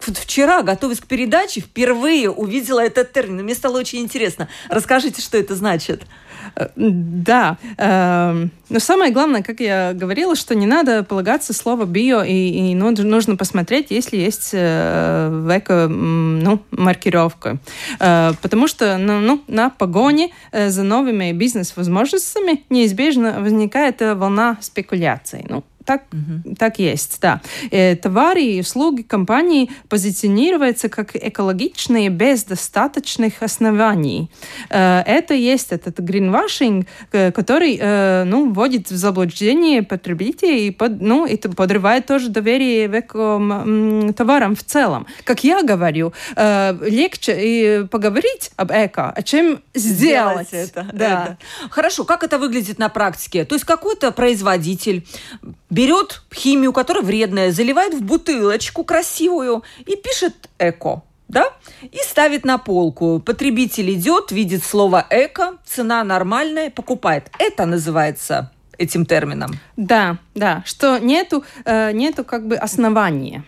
вчера, 0.00 0.62
готовясь 0.62 1.00
к 1.00 1.06
передаче, 1.06 1.60
впервые 1.60 2.30
увидела 2.30 2.80
этот 2.80 3.12
термин. 3.12 3.44
Мне 3.44 3.54
стало 3.54 3.78
очень 3.78 4.00
интересно. 4.00 4.48
Расскажите, 4.68 5.22
что 5.22 5.38
это 5.38 5.54
значит. 5.54 6.02
Да. 6.76 7.58
Эм, 7.78 8.50
но 8.68 8.78
самое 8.78 9.12
главное, 9.12 9.42
как 9.42 9.60
я 9.60 9.92
говорила, 9.94 10.34
что 10.34 10.54
не 10.54 10.66
надо 10.66 11.04
полагаться 11.04 11.52
слово 11.52 11.84
био, 11.84 12.22
и, 12.22 12.70
и 12.70 12.74
нужно 12.74 13.36
посмотреть, 13.36 13.90
если 13.90 14.16
есть 14.16 14.50
э, 14.52 15.28
в 15.30 15.58
эко 15.58 15.88
ну, 15.88 16.60
маркировка. 16.70 17.58
Э, 18.00 18.32
потому 18.40 18.68
что 18.68 18.96
ну, 18.98 19.20
ну, 19.20 19.42
на 19.48 19.70
погоне 19.70 20.30
э, 20.52 20.70
за 20.70 20.82
новыми 20.82 21.32
бизнес-возможностями 21.32 22.64
неизбежно 22.70 23.36
возникает 23.40 24.00
волна 24.00 24.56
спекуляций. 24.60 25.44
Ну, 25.48 25.64
так, 25.84 26.04
угу. 26.12 26.54
так 26.56 26.78
есть, 26.78 27.18
да. 27.20 27.40
Э, 27.70 27.96
товары 27.96 28.42
и 28.42 28.60
услуги 28.60 29.02
компании 29.02 29.70
позиционируются 29.88 30.88
как 30.88 31.14
экологичные 31.14 32.08
без 32.08 32.44
достаточных 32.44 33.42
оснований. 33.42 34.30
Э, 34.70 35.02
это 35.06 35.34
есть 35.34 35.72
этот 35.72 36.00
greenwashing, 36.00 36.86
э, 37.12 37.32
который 37.32 37.74
ну, 38.24 38.52
вводит 38.52 38.90
в 38.90 38.96
заблуждение 38.96 39.82
потребителей 39.82 40.68
и, 40.68 40.70
под, 40.70 41.00
ну, 41.00 41.26
и 41.26 41.36
подрывает 41.36 42.06
тоже 42.06 42.28
доверие 42.28 42.88
к 43.02 44.14
товарам 44.16 44.56
в 44.56 44.62
целом. 44.62 45.06
Как 45.24 45.44
я 45.44 45.62
говорю, 45.62 46.12
легче 46.36 47.86
поговорить 47.90 48.50
об 48.56 48.70
эко, 48.70 49.10
а 49.10 49.22
чем 49.22 49.60
сделать, 49.74 50.48
сделать 50.48 50.68
это. 50.68 50.86
Да. 50.92 51.24
это. 51.24 51.38
Хорошо, 51.70 52.04
как 52.04 52.24
это 52.24 52.38
выглядит 52.38 52.78
на 52.78 52.88
практике? 52.88 53.44
То 53.44 53.54
есть 53.54 53.64
какой-то 53.64 54.12
производитель 54.12 55.04
берет 55.74 56.22
химию, 56.32 56.72
которая 56.72 57.02
вредная, 57.02 57.50
заливает 57.50 57.94
в 57.94 58.02
бутылочку 58.02 58.84
красивую 58.84 59.64
и 59.86 59.96
пишет 59.96 60.48
«эко» 60.58 61.02
да, 61.26 61.46
и 61.82 61.98
ставит 62.04 62.44
на 62.44 62.58
полку. 62.58 63.18
Потребитель 63.18 63.90
идет, 63.94 64.30
видит 64.30 64.62
слово 64.62 65.04
«эко», 65.10 65.56
цена 65.64 66.04
нормальная, 66.04 66.70
покупает. 66.70 67.30
Это 67.38 67.66
называется 67.66 68.52
этим 68.78 69.04
термином. 69.04 69.58
Да, 69.76 70.18
да, 70.34 70.62
что 70.64 70.98
нету, 70.98 71.44
э, 71.64 71.92
нету 71.92 72.24
как 72.24 72.46
бы 72.46 72.56
основания. 72.56 73.44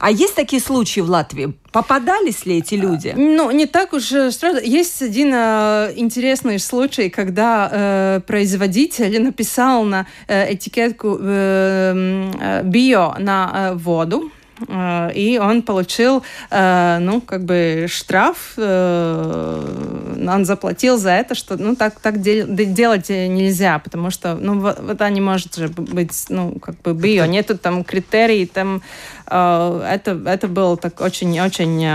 А 0.00 0.10
есть 0.10 0.34
такие 0.34 0.62
случаи 0.62 1.00
в 1.00 1.10
Латвии? 1.10 1.52
Попадались 1.72 2.46
ли 2.46 2.58
эти 2.58 2.74
люди? 2.74 3.12
Ну, 3.16 3.50
не 3.50 3.66
так 3.66 3.92
уж 3.92 4.04
сразу. 4.04 4.58
Есть 4.62 5.02
один 5.02 5.30
э, 5.34 5.92
интересный 5.94 6.58
случай, 6.58 7.10
когда 7.10 7.68
э, 7.70 8.20
производитель 8.26 9.22
написал 9.22 9.84
на 9.84 10.06
э, 10.26 10.54
этикетку 10.54 11.18
э, 11.20 12.30
э, 12.40 12.62
био 12.64 13.14
на 13.18 13.52
э, 13.52 13.74
воду, 13.74 14.32
э, 14.66 15.12
и 15.14 15.38
он 15.38 15.60
получил, 15.62 16.22
э, 16.50 16.98
ну, 17.00 17.20
как 17.20 17.44
бы 17.44 17.86
штраф, 17.86 18.54
он 18.56 20.44
заплатил 20.44 20.96
за 20.96 21.10
это, 21.10 21.34
что, 21.34 21.56
ну, 21.56 21.76
так, 21.76 22.00
так 22.00 22.20
делать 22.20 23.08
нельзя, 23.08 23.78
потому 23.78 24.10
что, 24.10 24.34
ну, 24.34 24.60
вода 24.60 25.10
не 25.10 25.20
может 25.20 25.56
же 25.56 25.68
быть, 25.68 26.26
ну, 26.28 26.58
как 26.58 26.80
бы 26.82 26.94
био, 26.94 27.26
нету 27.26 27.58
там 27.58 27.84
критерий, 27.84 28.46
там 28.46 28.82
это, 29.30 30.20
это 30.26 30.48
был 30.48 30.76
так 30.76 31.00
очень-очень 31.00 31.86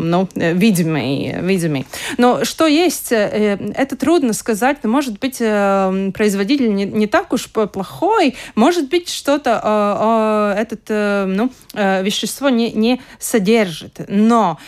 ну, 0.00 0.28
видимый, 0.34 1.40
видимый. 1.40 1.86
Но 2.16 2.44
что 2.44 2.66
есть, 2.66 3.08
это 3.10 3.96
трудно 3.96 4.32
сказать, 4.32 4.78
но 4.82 4.90
может 4.90 5.18
быть 5.18 5.38
производитель 5.38 6.72
не, 6.74 6.84
не 6.84 7.06
так 7.06 7.32
уж 7.32 7.50
плохой, 7.50 8.36
может 8.54 8.88
быть 8.88 9.08
что-то 9.08 10.54
этот 10.56 10.88
ну, 10.88 11.50
вещество 11.74 12.48
не, 12.48 12.72
не 12.72 13.00
содержит, 13.18 14.00
но 14.08 14.58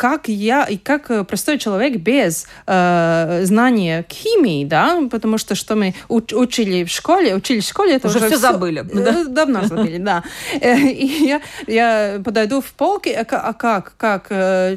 как 0.00 0.28
я 0.28 0.64
и 0.64 0.78
как 0.78 1.10
э, 1.10 1.24
простой 1.24 1.58
человек 1.58 1.96
без 1.98 2.46
э, 2.66 3.40
знания 3.44 4.06
химии, 4.10 4.64
да, 4.64 4.98
потому 5.10 5.36
что 5.36 5.54
что 5.54 5.76
мы 5.76 5.94
уч 6.08 6.32
учили 6.32 6.84
в 6.84 6.88
школе, 6.88 7.34
учили 7.34 7.60
в 7.60 7.64
школе, 7.64 7.96
это 7.96 8.08
уже, 8.08 8.16
уже 8.16 8.28
все 8.28 8.38
забыли, 8.38 8.80
э, 8.80 8.84
да? 8.84 9.24
давно 9.24 9.64
забыли, 9.64 9.98
да. 9.98 10.24
Э, 10.58 10.78
и 10.78 11.26
я, 11.26 11.42
я 11.66 12.18
подойду 12.24 12.62
в 12.62 12.72
полки, 12.72 13.10
а, 13.10 13.26
а 13.28 13.52
как, 13.52 13.92
как 13.98 14.28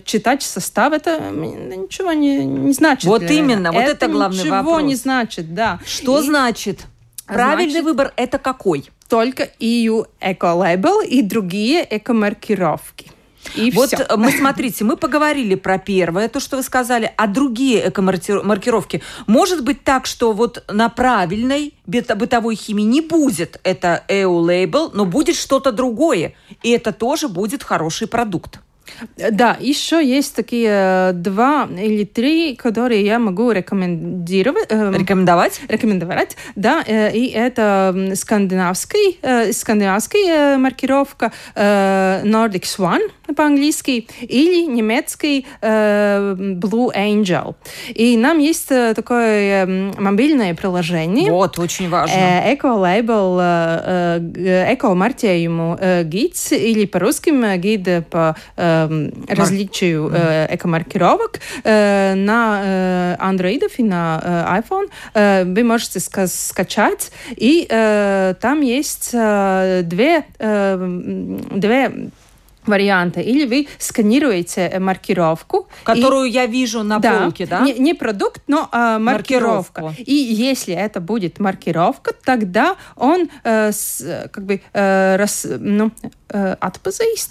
читать 0.04 0.44
состав, 0.44 0.92
это 0.92 1.22
ничего 1.32 2.12
не, 2.12 2.44
не 2.44 2.74
значит. 2.74 3.06
Вот 3.06 3.24
именно, 3.24 3.72
вот 3.72 3.82
это 3.82 4.10
главный 4.10 4.50
вопрос. 4.50 4.74
Ничего 4.74 4.82
не 4.82 4.96
значит, 4.96 5.56
да. 5.56 5.80
Что 5.86 6.20
и, 6.20 6.24
значит? 6.24 6.82
Правильный 7.28 7.72
значит, 7.72 7.86
выбор 7.86 8.14
это 8.18 8.40
какой? 8.40 8.90
Только 9.08 9.44
EU 9.62 10.06
Eco 10.20 10.54
Label 10.62 11.06
и 11.08 11.22
другие 11.22 11.88
экомаркировки. 11.90 13.13
И 13.56 13.72
вот 13.72 13.90
все. 13.90 14.06
мы, 14.18 14.32
смотрите, 14.32 14.84
мы 14.84 14.98
поговорили 14.98 15.56
про 15.56 15.78
первое, 15.78 16.28
то, 16.30 16.40
что 16.40 16.58
вы 16.58 16.64
сказали, 16.64 17.12
а 17.18 17.28
другие 17.28 17.90
экомаркировки. 17.90 19.02
Может 19.28 19.64
быть 19.64 19.84
так, 19.84 20.06
что 20.06 20.34
вот 20.34 20.64
на 20.68 20.90
правильной 20.90 21.74
бытовой 21.86 22.56
химии 22.56 22.84
не 22.84 23.02
будет 23.02 23.60
это 23.64 24.04
EU-лейбл, 24.08 24.92
но 24.94 25.06
будет 25.06 25.36
что-то 25.36 25.72
другое, 25.72 26.34
и 26.62 26.72
это 26.72 26.92
тоже 26.92 27.28
будет 27.28 27.64
хороший 27.64 28.08
продукт. 28.08 28.60
Да, 29.18 29.58
еще 29.60 30.06
есть 30.06 30.36
такие 30.36 30.70
э, 30.70 31.12
два 31.14 31.68
или 31.78 32.04
три, 32.04 32.56
которые 32.56 33.04
я 33.06 33.20
могу 33.20 33.52
рекомендировать. 33.52 34.68
Э, 34.70 34.92
рекомендовать? 34.92 35.62
Рекомендовать, 35.68 36.36
да. 36.56 36.84
Э, 36.86 37.12
и 37.12 37.28
это 37.28 38.12
скандинавский, 38.16 39.20
скандинавская 39.54 40.58
маркировка 40.58 41.32
Nordic 41.56 42.64
Swan 42.64 43.02
по-английски 43.36 44.08
или 44.22 44.66
немецкий 44.66 45.46
Blue 45.62 46.92
Angel. 46.96 47.56
И 47.94 48.18
нам 48.18 48.40
есть 48.40 48.68
такое 48.68 49.66
мобильное 49.98 50.54
приложение. 50.56 51.32
Вот, 51.32 51.60
очень 51.60 51.90
важно. 51.90 52.54
Эко-лейбл, 52.54 53.40
эко-маркируему 54.74 56.04
гид 56.04 56.34
или 56.52 56.86
по-русски 56.86 57.32
гид 57.58 58.08
по 58.10 58.36
различию 59.28 60.12
э, 60.14 60.48
экомаркировок 60.56 61.40
э, 61.64 62.14
на 62.16 62.62
э, 62.64 63.16
Android 63.20 63.72
и 63.78 63.84
на 63.84 64.60
iPhone. 64.60 64.90
Вы 65.54 65.64
можете 65.64 66.00
скачать, 66.00 67.12
и 67.36 67.68
там 68.42 68.62
есть 68.62 69.12
две, 69.12 70.26
две 70.40 71.92
варианты. 72.66 73.22
Или 73.22 73.46
вы 73.46 73.68
сканируете 73.78 74.80
маркировку. 74.80 75.68
Которую 75.84 76.26
и... 76.26 76.32
я 76.32 76.46
вижу 76.46 76.84
на 76.84 77.00
да, 77.00 77.22
полке, 77.22 77.46
да? 77.46 77.62
Не, 77.62 77.74
не 77.74 77.94
продукт, 77.94 78.42
но 78.48 78.70
а, 78.72 79.00
маркировка. 79.00 79.82
маркировка. 79.82 80.12
И 80.12 80.14
если 80.14 80.74
это 80.74 81.00
будет 81.00 81.40
маркировка, 81.40 82.14
тогда 82.24 82.76
он 82.96 83.30
э, 83.44 83.72
с, 83.72 84.30
как 84.32 84.46
бы 84.46 84.62
э, 84.74 85.16
рас, 85.16 85.46
ну, 85.60 85.92
э. 86.34 86.56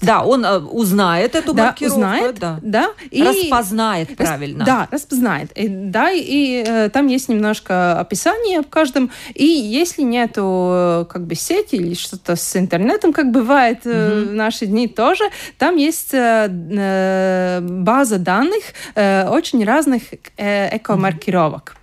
Да, 0.01 0.23
он 0.23 0.45
э, 0.45 0.59
узнает 0.59 1.35
эту 1.35 1.53
да, 1.53 1.67
маркировку. 1.67 1.99
Узнает, 1.99 2.39
да, 2.39 2.59
да. 2.63 2.91
И 3.11 3.23
распознает 3.23 4.17
правильно. 4.17 4.65
Да, 4.65 4.89
распознает. 4.91 5.51
И, 5.53 5.69
да, 5.69 6.11
и 6.11 6.65
э, 6.67 6.89
там 6.91 7.09
есть 7.09 7.29
немножко 7.29 7.99
описания 7.99 8.63
в 8.63 8.69
каждом. 8.69 9.11
И 9.35 9.45
если 9.45 10.03
нету 10.03 11.07
как 11.11 11.27
бы 11.27 11.35
сети 11.35 11.77
или 11.77 11.95
что-то 11.95 12.37
с 12.37 12.57
интернетом, 12.57 13.13
как 13.13 13.31
бывает 13.31 13.81
э, 13.85 14.25
в 14.29 14.33
наши 14.33 14.67
дни 14.67 14.89
тоже, 14.89 15.25
там 15.59 15.77
есть 15.77 16.15
э, 16.15 16.49
э 16.51 17.61
база 17.61 18.19
данных 18.19 18.63
э, 18.95 19.29
очень 19.29 19.65
разных 19.65 20.03
э, 20.37 20.77
экомаркировок. 20.77 21.75
Э, 21.77 21.82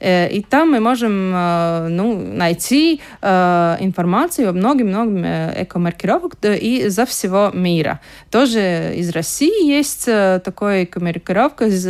и 0.00 0.44
там 0.48 0.70
мы 0.70 0.80
можем 0.80 1.32
э, 1.34 1.88
ну, 1.88 2.16
найти 2.16 3.02
э, 3.20 3.76
информацию 3.80 4.48
о 4.48 4.52
многих-многих 4.52 5.60
экомаркировок 5.62 6.36
и 6.42 6.88
за 6.88 7.04
всего 7.04 7.50
мира. 7.52 8.00
Тоже 8.30 8.94
из 8.96 9.10
России 9.10 9.66
есть 9.66 10.06
такая 10.06 10.84
экомаркировка 10.84 11.66
из 11.66 11.84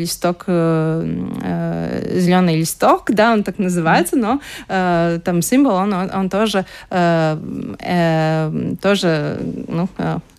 листок, 0.00 0.44
зеленый 0.46 2.56
листок, 2.56 3.10
да, 3.10 3.32
он 3.32 3.42
так 3.42 3.58
называется, 3.58 4.16
но 4.16 4.40
там 4.68 5.42
символ, 5.42 5.74
он, 5.74 5.92
он 5.92 6.30
тоже, 6.30 6.64
тоже 8.80 9.40
ну, 9.68 9.88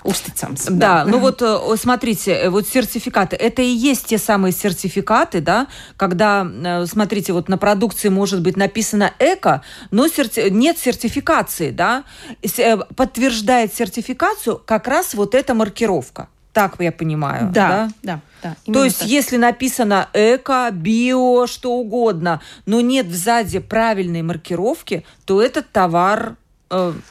устицамся. 0.03 0.71
Да, 0.71 1.03
да, 1.03 1.05
ну 1.05 1.19
вот 1.19 1.41
смотрите, 1.79 2.49
вот 2.49 2.67
сертификаты, 2.67 3.35
это 3.35 3.61
и 3.61 3.67
есть 3.67 4.07
те 4.07 4.17
самые 4.17 4.53
сертификаты, 4.53 5.41
да, 5.41 5.67
когда 5.97 6.47
Э, 6.69 6.85
смотрите, 6.85 7.33
вот 7.33 7.49
на 7.49 7.57
продукции 7.57 8.09
может 8.09 8.41
быть 8.41 8.57
написано 8.57 9.13
эко, 9.19 9.61
но 9.91 10.07
серти... 10.07 10.49
нет 10.49 10.77
сертификации, 10.77 11.71
да, 11.71 12.03
э, 12.41 12.77
подтверждает 12.95 13.73
сертификацию 13.73 14.61
как 14.65 14.87
раз 14.87 15.13
вот 15.13 15.35
эта 15.35 15.53
маркировка. 15.53 16.27
Так 16.53 16.75
я 16.79 16.91
понимаю. 16.91 17.51
Да, 17.53 17.89
да. 18.01 18.19
да, 18.41 18.55
да 18.65 18.73
То 18.73 18.83
есть, 18.83 18.99
так. 18.99 19.07
если 19.07 19.37
написано 19.37 20.09
эко, 20.13 20.69
био, 20.71 21.45
что 21.45 21.73
угодно, 21.73 22.41
но 22.65 22.81
нет 22.81 23.09
сзади 23.11 23.59
правильной 23.59 24.23
маркировки, 24.23 25.05
то 25.25 25.41
этот 25.41 25.71
товар, 25.71 26.31
э, 26.31 26.35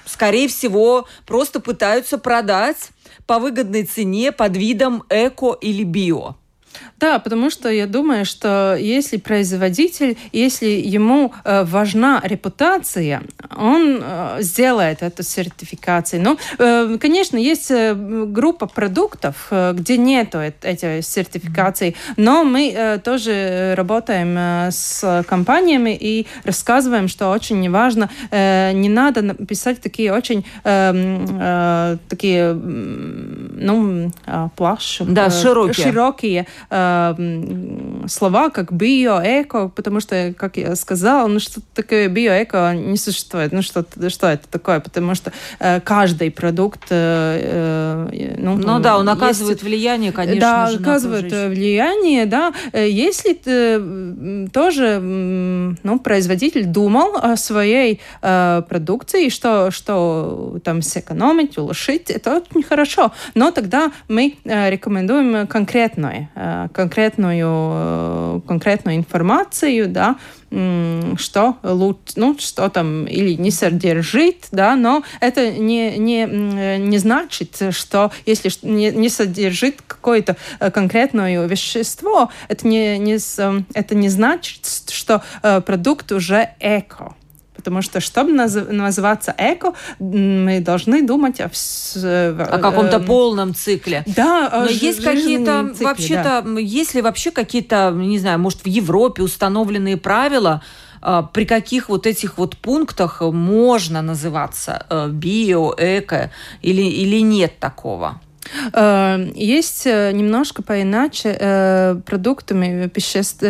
скорее 0.05 0.49
всего, 0.49 1.07
просто 1.27 1.61
пытаются 1.61 2.19
продать 2.19 2.91
по 3.27 3.39
выгодной 3.39 3.85
цене 3.85 4.33
под 4.33 4.57
видом 4.57 5.05
эко 5.11 5.57
или 5.61 5.83
био. 5.85 6.37
Да, 7.01 7.19
потому 7.19 7.51
что 7.51 7.69
я 7.69 7.87
думаю, 7.87 8.25
что 8.25 8.77
если 8.79 9.19
производитель, 9.19 10.17
если 10.33 10.67
ему 10.67 11.33
э, 11.45 11.65
важна 11.65 12.21
репутация, 12.25 13.23
он 13.57 14.01
э, 14.03 14.39
сделает 14.41 15.03
эту 15.03 15.23
сертификацию. 15.23 16.23
Ну, 16.23 16.39
э, 16.59 16.99
конечно, 17.01 17.37
есть 17.37 17.71
группа 17.71 18.67
продуктов, 18.67 19.51
где 19.51 19.97
нету 19.97 20.39
этих 20.39 21.05
сертификаций, 21.05 21.97
но 22.17 22.45
мы 22.45 23.01
тоже 23.05 23.75
работаем 23.77 24.71
с 24.71 25.25
компаниями 25.29 25.97
и 25.99 26.27
рассказываем, 26.45 27.09
что 27.09 27.31
очень 27.31 27.71
важно, 27.71 28.11
не 28.31 28.89
надо 28.89 29.23
написать 29.23 29.81
такие 29.81 30.13
очень 30.13 30.45
такие, 32.09 32.53
ну, 32.55 34.11
плаш, 34.57 34.99
да, 35.01 35.31
широкие, 35.31 35.87
широкие 35.87 36.47
э, 36.71 38.05
слова, 38.09 38.51
как 38.51 38.73
био, 38.73 39.21
эко, 39.25 39.69
потому 39.69 40.01
что, 40.01 40.35
как 40.37 40.57
я 40.57 40.77
сказала, 40.77 41.29
ну 41.29 41.41
что 41.41 41.61
такое 41.75 42.09
био, 42.09 42.43
эко 42.43 42.75
не 42.75 42.97
существует. 42.97 43.53
Ну 43.53 43.63
что, 43.63 43.85
что 44.09 44.29
это 44.29 44.49
такое? 44.49 44.81
Потому 44.81 45.15
что 45.15 45.33
э, 45.59 45.81
каждый 45.81 46.31
продукт... 46.31 46.87
Э, 46.91 48.09
э, 48.13 48.35
ну, 48.39 48.57
ну 48.57 48.81
да, 48.81 48.99
он 48.99 49.09
оказывает 49.09 49.59
есть, 49.59 49.65
влияние, 49.65 50.13
конечно 50.13 50.41
да, 50.41 50.71
же, 50.71 50.79
оказывает 50.79 51.33
влияние, 51.33 52.27
да. 52.27 52.53
Э, 52.73 52.89
если 52.89 53.33
ты 53.35 54.49
тоже, 54.53 54.99
ну, 55.01 55.99
производитель 55.99 56.65
думал 56.65 57.17
о 57.17 57.37
своей 57.37 58.01
э, 58.23 58.63
продукции, 58.69 59.29
что, 59.29 59.71
что 59.71 60.59
там 60.65 60.83
сэкономить, 60.83 61.59
улучшить, 61.59 62.11
это 62.11 62.37
очень 62.37 62.63
хорошо. 62.63 63.13
Но 63.35 63.51
тогда 63.51 63.93
мы 64.09 64.37
э, 64.45 64.71
рекомендуем 64.71 65.47
конкретное, 65.47 66.31
э, 66.35 66.48
конкретную, 66.73 67.49
э, 67.51 68.41
конкретную 68.47 68.97
информацию, 68.97 69.89
да, 69.89 70.17
что 70.51 71.57
лучше, 71.63 72.15
ну, 72.17 72.37
что 72.39 72.71
там 72.71 73.07
или 73.07 73.35
не 73.35 73.51
содержит, 73.51 74.47
да, 74.51 74.77
но 74.77 75.03
это 75.21 75.51
не, 75.51 75.99
не, 75.99 76.25
не 76.79 76.99
значит, 76.99 77.61
что 77.73 78.13
если 78.25 78.51
не, 78.63 78.91
не 78.91 79.11
содержит 79.11 79.83
какое-то 79.87 80.37
э, 80.59 80.71
конкретное 80.71 81.47
вещество, 81.47 82.31
это 82.49 82.67
не, 82.67 82.99
не, 82.99 83.19
это 83.75 83.95
не 83.95 84.09
значит, 84.09 84.61
что 84.89 85.23
э, 85.43 85.61
продукт 85.61 86.13
уже 86.13 86.49
эко. 86.61 87.15
Потому 87.59 87.83
что, 87.83 87.99
чтобы 88.01 88.31
наз- 88.33 88.73
называться 88.73 89.35
эко, 89.37 89.75
мы 89.99 90.61
должны 90.61 91.03
думать 91.03 91.41
о, 91.41 91.47
о 91.47 92.59
каком-то 92.59 92.99
э, 92.99 93.01
полном 93.01 93.53
цикле. 93.53 94.05
Да, 94.07 94.49
но 94.53 94.67
есть 94.67 95.03
какие-то 95.03 95.75
вообще-то, 95.81 96.43
да. 96.47 96.61
есть 96.61 96.95
ли 96.95 97.03
вообще 97.03 97.33
какие-то, 97.33 97.91
не 97.91 98.21
знаю, 98.21 98.39
может 98.39 98.61
в 98.61 98.69
Европе 98.69 99.23
установленные 99.23 99.97
правила? 99.97 100.63
а, 101.01 101.23
при 101.23 101.45
каких 101.45 101.89
вот 101.89 102.07
этих 102.07 102.39
вот 102.39 102.57
пунктах 102.57 103.21
можно 103.21 104.03
называться 104.03 104.87
э, 104.91 105.09
био, 105.11 105.75
эко 105.77 106.31
или, 106.63 106.83
или 106.83 107.21
нет 107.21 107.59
такого? 107.59 108.21
Э, 108.73 109.31
есть 109.35 109.87
э, 109.87 110.13
немножко 110.13 110.63
поиначе 110.63 111.37
э, 111.39 112.01
продуктами 112.07 112.89
пищест... 112.89 113.41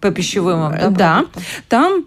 по 0.00 0.10
пищевым 0.10 0.72
да, 0.72 0.90
да. 0.90 1.24
там 1.68 2.06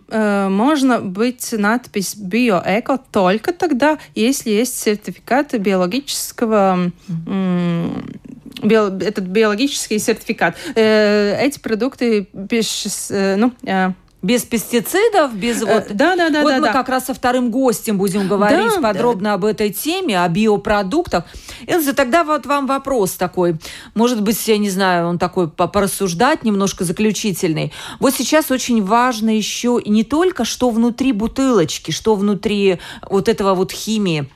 можно 0.52 1.00
быть 1.00 1.54
надпись 1.58 2.16
биоэко 2.16 3.00
только 3.12 3.54
тогда, 3.54 3.98
если 4.14 4.50
есть 4.50 4.78
сертификат 4.80 5.54
биологического 5.54 6.92
этот 8.62 9.26
биологический 9.26 10.00
сертификат. 10.00 10.56
Эти 10.76 11.60
продукты 11.60 12.28
ну, 12.34 13.54
без 14.26 14.44
пестицидов, 14.44 15.34
без 15.36 15.62
э, 15.62 15.66
вот... 15.66 15.96
Да, 15.96 16.16
да, 16.16 16.30
да. 16.30 16.42
Вот 16.42 16.50
да, 16.50 16.58
мы 16.58 16.68
да. 16.68 16.74
как 16.74 16.90
раз 16.90 17.06
со 17.06 17.14
вторым 17.14 17.52
гостем 17.52 17.98
будем 17.98 18.28
говорить 18.28 18.76
да, 18.76 18.82
подробно 18.82 19.30
да. 19.30 19.34
об 19.34 19.46
этой 19.46 19.70
теме, 19.70 20.22
о 20.22 20.28
биопродуктах. 20.28 21.26
Элза, 21.68 21.94
тогда 21.94 22.24
вот 22.24 22.46
вам 22.46 22.66
вопрос 22.66 23.12
такой. 23.12 23.56
Может 23.94 24.22
быть, 24.22 24.48
я 24.48 24.58
не 24.58 24.70
знаю, 24.70 25.08
он 25.08 25.20
такой 25.20 25.48
порассуждать, 25.48 26.44
немножко 26.44 26.84
заключительный. 26.84 27.72
Вот 28.00 28.16
сейчас 28.16 28.50
очень 28.50 28.84
важно 28.84 29.36
еще 29.36 29.80
не 29.86 30.04
только, 30.04 30.44
что 30.44 30.72
внутри 30.72 31.12
бутылочки, 31.12 31.92
что 31.92 32.16
внутри 32.16 32.80
вот 33.08 33.30
этого 33.30 33.54
вот 33.54 33.72
химии, 33.72 34.28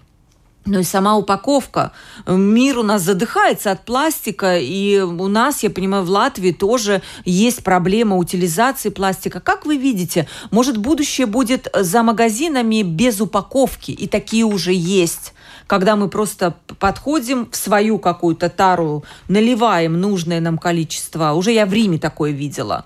но 0.66 0.80
и 0.80 0.84
сама 0.84 1.16
упаковка. 1.16 1.92
Мир 2.28 2.80
у 2.80 2.84
нас 2.84 3.02
задыхается 3.02 3.72
от 3.72 3.86
пластика, 3.86 4.58
и 4.58 5.00
у 5.00 5.28
нас, 5.28 5.64
я 5.64 5.70
понимаю, 5.70 6.04
в 6.04 6.10
Латвии 6.10 6.52
тоже 6.52 7.02
есть 7.26 7.64
проблема 7.64 8.18
утилизации 8.18 8.90
пластика. 8.90 9.40
Как 9.40 9.66
вы 9.66 9.78
видите, 9.78 10.28
может 10.52 10.78
будущее 10.78 11.28
будет 11.28 11.68
за 11.74 12.04
магазинами 12.04 12.84
без 12.84 13.22
упаковки, 13.22 13.92
и 13.92 14.08
такие 14.08 14.46
уже 14.46 14.74
есть 14.74 15.34
когда 15.68 15.96
мы 15.96 16.10
просто 16.10 16.56
подходим 16.80 17.48
в 17.52 17.56
свою 17.56 18.00
какую-то 18.00 18.50
тару, 18.50 19.04
наливаем 19.28 20.02
нужное 20.02 20.40
нам 20.40 20.58
количество. 20.58 21.34
Уже 21.34 21.52
я 21.52 21.68
в 21.68 21.74
Риме 21.74 22.00
такое 22.00 22.32
видела. 22.32 22.86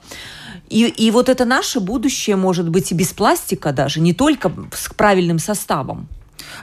И, 0.70 0.88
и 0.88 1.10
вот 1.10 1.30
это 1.30 1.46
наше 1.46 1.80
будущее 1.80 2.36
может 2.36 2.68
быть 2.68 2.92
и 2.92 2.96
без 2.96 3.14
пластика 3.14 3.72
даже, 3.72 4.02
не 4.02 4.14
только 4.14 4.52
с 4.74 4.94
правильным 4.94 5.40
составом. 5.40 6.10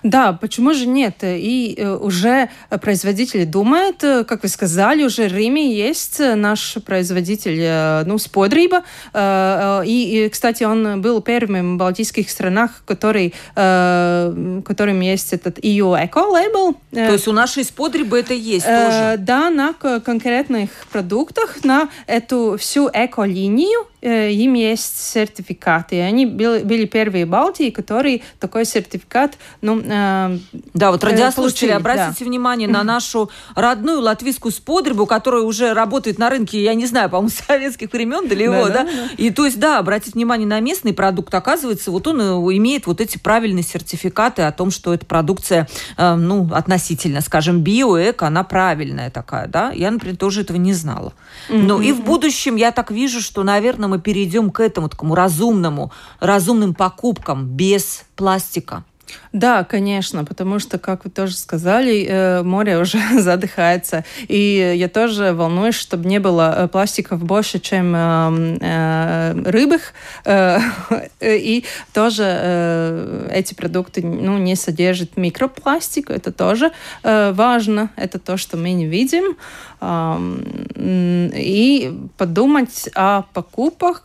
Да, 0.02 0.32
почему 0.32 0.72
же 0.72 0.86
нет? 0.86 1.16
И 1.22 1.74
э, 1.76 1.94
уже 1.94 2.48
производители 2.80 3.44
думают, 3.44 4.02
э, 4.02 4.24
как 4.24 4.42
вы 4.42 4.48
сказали, 4.48 5.04
уже 5.04 5.28
в 5.28 5.34
Риме 5.34 5.74
есть 5.74 6.20
наш 6.20 6.76
производитель, 6.84 7.58
э, 7.60 8.04
ну, 8.06 8.18
сподрыба. 8.18 8.82
И, 9.14 10.28
кстати, 10.32 10.64
он 10.64 11.00
был 11.00 11.20
первым 11.20 11.74
в 11.74 11.78
балтийских 11.78 12.30
странах, 12.30 12.82
который, 12.86 13.34
которым 13.54 15.00
есть 15.00 15.32
этот 15.32 15.58
EU 15.58 15.94
Eco 15.94 16.32
Label. 16.32 16.76
То 16.92 17.12
есть 17.12 17.28
у 17.28 17.32
нашей 17.32 17.64
сподрыбы 17.64 18.18
это 18.18 18.34
есть 18.34 18.66
тоже? 18.66 19.16
Да, 19.18 19.50
на 19.50 19.72
конкретных 19.72 20.70
продуктах, 20.92 21.64
на 21.64 21.88
эту 22.06 22.56
всю 22.58 22.88
эко-линию 22.92 23.86
им 24.02 24.54
есть 24.54 25.00
сертификаты. 25.00 25.96
И 25.96 25.98
они 25.98 26.26
были, 26.26 26.62
были 26.62 26.86
первые 26.86 27.26
в 27.26 27.28
Балтии, 27.28 27.70
которые 27.70 28.22
такой 28.38 28.64
сертификат 28.64 29.36
ну, 29.60 29.69
Э, 29.78 30.38
да, 30.74 30.90
вот 30.90 31.04
радиослушатели, 31.04 31.70
обратите 31.70 32.24
да. 32.24 32.24
внимание 32.24 32.68
на 32.68 32.82
нашу 32.82 33.30
родную 33.54 34.00
латвийскую 34.00 34.52
сподребу, 34.52 35.06
которая 35.06 35.42
уже 35.42 35.72
работает 35.74 36.18
на 36.18 36.30
рынке, 36.30 36.62
я 36.62 36.74
не 36.74 36.86
знаю, 36.86 37.10
по-моему, 37.10 37.30
советских 37.46 37.92
времен 37.92 38.28
до 38.28 38.34
его, 38.34 38.68
да, 38.68 38.74
да? 38.74 38.84
да? 38.84 38.90
И 39.16 39.30
то 39.30 39.44
есть, 39.44 39.58
да, 39.58 39.78
обратите 39.78 40.12
внимание 40.12 40.46
на 40.46 40.60
местный 40.60 40.92
продукт, 40.92 41.34
оказывается, 41.34 41.90
вот 41.90 42.06
он 42.06 42.20
э, 42.20 42.56
имеет 42.56 42.86
вот 42.86 43.00
эти 43.00 43.18
правильные 43.18 43.62
сертификаты 43.62 44.42
о 44.42 44.52
том, 44.52 44.70
что 44.70 44.94
эта 44.94 45.06
продукция, 45.06 45.68
э, 45.96 46.14
ну, 46.14 46.48
относительно, 46.52 47.20
скажем, 47.20 47.60
био, 47.60 47.96
эко, 48.10 48.26
она 48.26 48.44
правильная 48.44 49.10
такая, 49.10 49.46
да? 49.46 49.70
Я, 49.72 49.90
например, 49.90 50.16
тоже 50.16 50.42
этого 50.42 50.56
не 50.56 50.72
знала. 50.72 51.12
Mm-hmm. 51.48 51.62
Ну, 51.62 51.80
и 51.80 51.92
в 51.92 52.02
будущем 52.02 52.56
я 52.56 52.72
так 52.72 52.90
вижу, 52.90 53.20
что, 53.20 53.42
наверное, 53.42 53.88
мы 53.88 54.00
перейдем 54.00 54.50
к 54.50 54.60
этому 54.60 54.88
такому 54.88 55.14
разумному, 55.14 55.92
разумным 56.20 56.74
покупкам 56.74 57.46
без 57.46 58.04
пластика. 58.16 58.84
Да, 59.32 59.64
конечно, 59.64 60.24
потому 60.24 60.58
что, 60.58 60.78
как 60.78 61.04
вы 61.04 61.10
тоже 61.10 61.36
сказали, 61.36 62.06
э, 62.08 62.42
море 62.42 62.78
уже 62.78 62.98
задыхается. 63.20 64.04
И 64.26 64.74
я 64.76 64.88
тоже 64.88 65.32
волнуюсь, 65.32 65.76
чтобы 65.76 66.08
не 66.08 66.18
было 66.18 66.54
э, 66.56 66.68
пластиков 66.68 67.22
больше, 67.22 67.60
чем 67.60 67.94
э, 67.94 69.32
рыбых. 69.44 69.92
И 71.20 71.64
тоже 71.92 73.28
эти 73.30 73.54
продукты 73.54 74.02
ну, 74.02 74.38
не 74.38 74.56
содержат 74.56 75.16
микропластик. 75.16 76.10
Это 76.10 76.32
тоже 76.32 76.72
важно. 77.02 77.90
Это 77.96 78.18
то, 78.18 78.36
что 78.36 78.56
мы 78.56 78.72
не 78.72 78.86
видим. 78.86 79.36
И 79.82 81.98
подумать 82.18 82.90
о 82.94 83.22
покупках, 83.32 84.04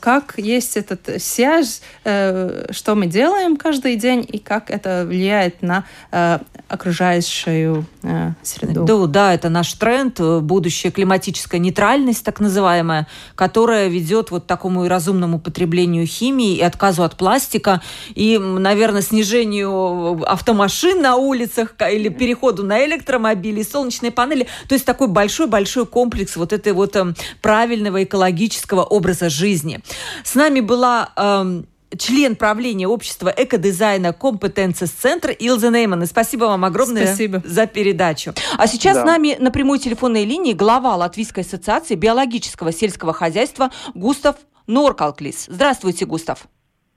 как 0.00 0.34
есть 0.38 0.76
этот 0.76 1.22
связь, 1.22 1.82
что 2.02 2.94
мы 2.94 3.06
делаем 3.06 3.56
каждый 3.56 3.96
день 3.96 4.26
и 4.26 4.38
как 4.38 4.70
это 4.70 5.04
влияет 5.06 5.62
на 5.62 5.84
э, 6.12 6.38
окружающую 6.68 7.84
э, 8.02 8.32
среду. 8.42 8.84
Да, 8.84 9.06
да, 9.06 9.34
это 9.34 9.48
наш 9.48 9.72
тренд, 9.74 10.18
э, 10.20 10.40
будущая 10.40 10.90
климатическая 10.90 11.60
нейтральность, 11.60 12.24
так 12.24 12.40
называемая, 12.40 13.06
которая 13.34 13.88
ведет 13.88 14.30
вот 14.30 14.44
к 14.44 14.46
такому 14.46 14.88
разумному 14.88 15.38
потреблению 15.38 16.06
химии 16.06 16.56
и 16.56 16.62
отказу 16.62 17.02
от 17.02 17.16
пластика, 17.16 17.82
и, 18.14 18.38
наверное, 18.38 19.02
снижению 19.02 20.22
автомашин 20.30 21.02
на 21.02 21.16
улицах 21.16 21.74
или 21.90 22.08
переходу 22.08 22.64
на 22.64 22.84
электромобили, 22.84 23.62
солнечные 23.62 24.12
панели. 24.12 24.46
То 24.68 24.74
есть 24.74 24.84
такой 24.84 25.08
большой-большой 25.10 25.86
комплекс 25.86 26.36
вот 26.36 26.52
этой 26.52 26.72
вот 26.72 26.96
э, 26.96 27.14
правильного 27.42 28.04
экологического 28.04 28.82
образа 28.82 29.28
жизни. 29.28 29.80
С 30.24 30.34
нами 30.34 30.60
была 30.60 31.10
э, 31.16 31.62
член 31.98 32.36
правления 32.36 32.88
общества 32.88 33.32
экодизайна 33.36 34.12
Компетенцис 34.12 34.90
Центр 34.90 35.30
Илза 35.30 35.70
Нейман. 35.70 36.02
И 36.02 36.06
спасибо 36.06 36.44
вам 36.44 36.64
огромное 36.64 37.06
спасибо. 37.06 37.42
за 37.44 37.66
передачу. 37.66 38.34
А 38.56 38.66
сейчас 38.66 38.96
да. 38.96 39.02
с 39.02 39.06
нами 39.06 39.36
на 39.38 39.50
прямой 39.50 39.78
телефонной 39.78 40.24
линии 40.24 40.52
глава 40.52 40.96
Латвийской 40.96 41.40
ассоциации 41.40 41.94
биологического 41.94 42.72
сельского 42.72 43.12
хозяйства 43.12 43.70
Густав 43.94 44.36
Норкалклис. 44.66 45.46
Здравствуйте, 45.48 46.06
Густав. 46.06 46.46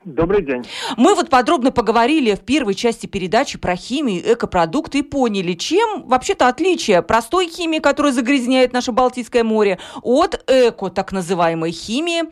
Добрый 0.05 0.43
день. 0.43 0.65
Мы 0.97 1.15
вот 1.15 1.29
подробно 1.29 1.71
поговорили 1.71 2.35
в 2.35 2.41
первой 2.41 2.75
части 2.75 3.07
передачи 3.07 3.57
про 3.57 3.75
химию, 3.75 4.33
экопродукты 4.33 4.99
и 4.99 5.01
поняли, 5.01 5.53
чем 5.53 6.03
вообще-то 6.07 6.47
отличие 6.47 7.01
простой 7.01 7.47
химии, 7.47 7.79
которая 7.79 8.11
загрязняет 8.11 8.73
наше 8.73 8.91
Балтийское 8.91 9.43
море, 9.43 9.79
от 10.01 10.43
эко, 10.47 10.89
так 10.89 11.13
называемой 11.13 11.71
химии. 11.71 12.23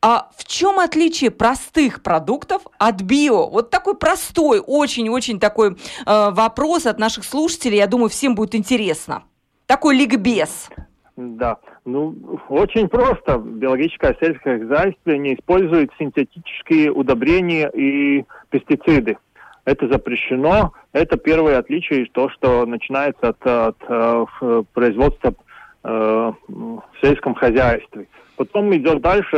А 0.00 0.30
в 0.34 0.44
чем 0.44 0.78
отличие 0.78 1.30
простых 1.30 2.02
продуктов 2.02 2.62
от 2.78 3.02
био? 3.02 3.50
Вот 3.50 3.68
такой 3.68 3.96
простой, 3.96 4.62
очень-очень 4.66 5.38
такой 5.38 5.72
э, 6.06 6.30
вопрос 6.30 6.86
от 6.86 6.98
наших 6.98 7.24
слушателей. 7.24 7.78
Я 7.78 7.86
думаю, 7.86 8.08
всем 8.08 8.34
будет 8.34 8.54
интересно. 8.54 9.24
Такой 9.66 9.94
ликбез. 9.94 10.70
Да. 11.16 11.58
Ну, 11.90 12.14
очень 12.48 12.88
просто. 12.88 13.38
Биологическое 13.38 14.16
сельское 14.20 14.60
хозяйство 14.60 15.10
не 15.10 15.34
использует 15.34 15.90
синтетические 15.98 16.92
удобрения 16.92 17.68
и 17.68 18.24
пестициды. 18.50 19.18
Это 19.64 19.88
запрещено. 19.88 20.72
Это 20.92 21.16
первое 21.16 21.58
отличие, 21.58 22.06
то, 22.06 22.28
что 22.30 22.64
начинается 22.64 23.30
от, 23.30 23.46
от, 23.46 23.76
э, 23.88 24.62
производства 24.72 25.34
э, 25.82 26.32
в 26.48 26.82
сельском 27.02 27.34
хозяйстве. 27.34 28.06
Потом 28.36 28.74
идет 28.74 29.02
дальше, 29.02 29.36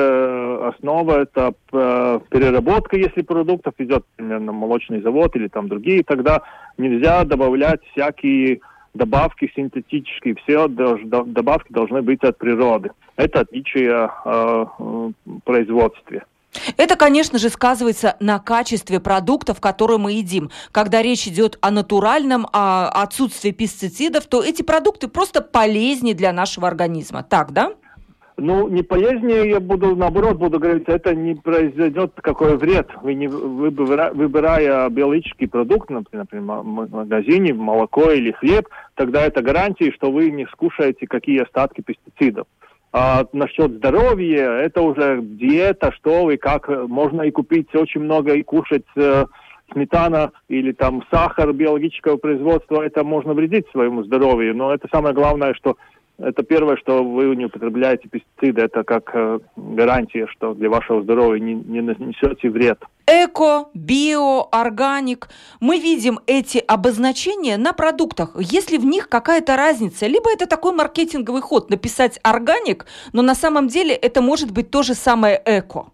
основа 0.62 1.22
это 1.22 1.54
э, 1.72 2.20
переработка, 2.30 2.96
если 2.96 3.22
продуктов 3.22 3.74
идет, 3.78 4.04
примерно, 4.14 4.52
молочный 4.52 5.00
завод 5.00 5.34
или 5.34 5.48
там 5.48 5.68
другие, 5.68 6.04
тогда 6.04 6.42
нельзя 6.78 7.24
добавлять 7.24 7.80
всякие 7.92 8.60
добавки 8.94 9.50
синтетические, 9.54 10.34
все 10.36 10.68
добавки 10.68 11.72
должны 11.72 12.02
быть 12.02 12.22
от 12.22 12.38
природы. 12.38 12.90
Это 13.16 13.40
отличие 13.40 14.10
э, 14.24 14.66
производстве. 15.44 16.24
Это, 16.76 16.96
конечно 16.96 17.38
же, 17.38 17.48
сказывается 17.48 18.16
на 18.20 18.38
качестве 18.38 19.00
продуктов, 19.00 19.60
которые 19.60 19.98
мы 19.98 20.12
едим. 20.12 20.50
Когда 20.70 21.00
речь 21.00 21.26
идет 21.26 21.56
о 21.62 21.70
натуральном, 21.70 22.46
о 22.52 22.88
отсутствии 22.88 23.52
пестицидов, 23.52 24.26
то 24.26 24.42
эти 24.42 24.62
продукты 24.62 25.08
просто 25.08 25.40
полезнее 25.40 26.14
для 26.14 26.32
нашего 26.32 26.68
организма. 26.68 27.22
Так, 27.22 27.52
да? 27.52 27.72
Ну, 28.38 28.68
не 28.68 28.82
полезнее, 28.82 29.50
я 29.50 29.60
буду, 29.60 29.94
наоборот, 29.94 30.38
буду 30.38 30.58
говорить, 30.58 30.88
это 30.88 31.14
не 31.14 31.34
произойдет 31.34 32.12
какой 32.16 32.56
вред. 32.56 32.88
Вы 33.02 33.14
не 33.14 33.28
выбирая, 33.28 34.12
выбирая 34.12 34.88
биологический 34.88 35.46
продукт, 35.46 35.90
например, 35.90 36.26
в 36.30 36.90
магазине, 36.90 37.52
молоко 37.52 38.10
или 38.10 38.32
хлеб, 38.32 38.68
тогда 38.94 39.22
это 39.22 39.42
гарантия, 39.42 39.92
что 39.92 40.10
вы 40.10 40.30
не 40.30 40.46
скушаете 40.46 41.06
какие 41.06 41.42
остатки 41.42 41.82
пестицидов. 41.82 42.46
А 42.92 43.26
насчет 43.32 43.72
здоровья, 43.72 44.50
это 44.50 44.82
уже 44.82 45.20
диета, 45.22 45.92
что 45.92 46.24
вы, 46.24 46.36
как 46.36 46.68
можно 46.88 47.22
и 47.22 47.30
купить 47.30 47.74
очень 47.74 48.02
много 48.02 48.34
и 48.34 48.42
кушать 48.42 48.84
э, 48.96 49.26
сметана 49.72 50.32
или 50.48 50.72
там 50.72 51.02
сахар 51.10 51.52
биологического 51.52 52.16
производства, 52.16 52.82
это 52.82 53.02
можно 53.02 53.32
вредить 53.32 53.66
своему 53.70 54.04
здоровью. 54.04 54.54
Но 54.54 54.74
это 54.74 54.88
самое 54.92 55.14
главное, 55.14 55.54
что 55.54 55.76
это 56.18 56.42
первое, 56.42 56.76
что 56.76 57.02
вы 57.02 57.34
не 57.36 57.46
употребляете 57.46 58.08
пестициды, 58.08 58.62
это 58.62 58.84
как 58.84 59.10
э, 59.14 59.38
гарантия, 59.56 60.26
что 60.28 60.54
для 60.54 60.68
вашего 60.68 61.02
здоровья 61.02 61.40
не, 61.40 61.54
не 61.54 61.80
несете 61.80 62.50
вред. 62.50 62.78
Эко, 63.06 63.68
био, 63.74 64.46
органик. 64.52 65.28
Мы 65.60 65.78
видим 65.78 66.20
эти 66.26 66.58
обозначения 66.58 67.56
на 67.56 67.72
продуктах. 67.72 68.36
Есть 68.38 68.70
ли 68.70 68.78
в 68.78 68.84
них 68.84 69.08
какая-то 69.08 69.56
разница? 69.56 70.06
Либо 70.06 70.30
это 70.30 70.46
такой 70.46 70.72
маркетинговый 70.74 71.42
ход, 71.42 71.70
написать 71.70 72.20
органик, 72.22 72.86
но 73.12 73.22
на 73.22 73.34
самом 73.34 73.68
деле 73.68 73.94
это 73.94 74.22
может 74.22 74.52
быть 74.52 74.70
то 74.70 74.82
же 74.82 74.94
самое 74.94 75.40
эко. 75.44 75.86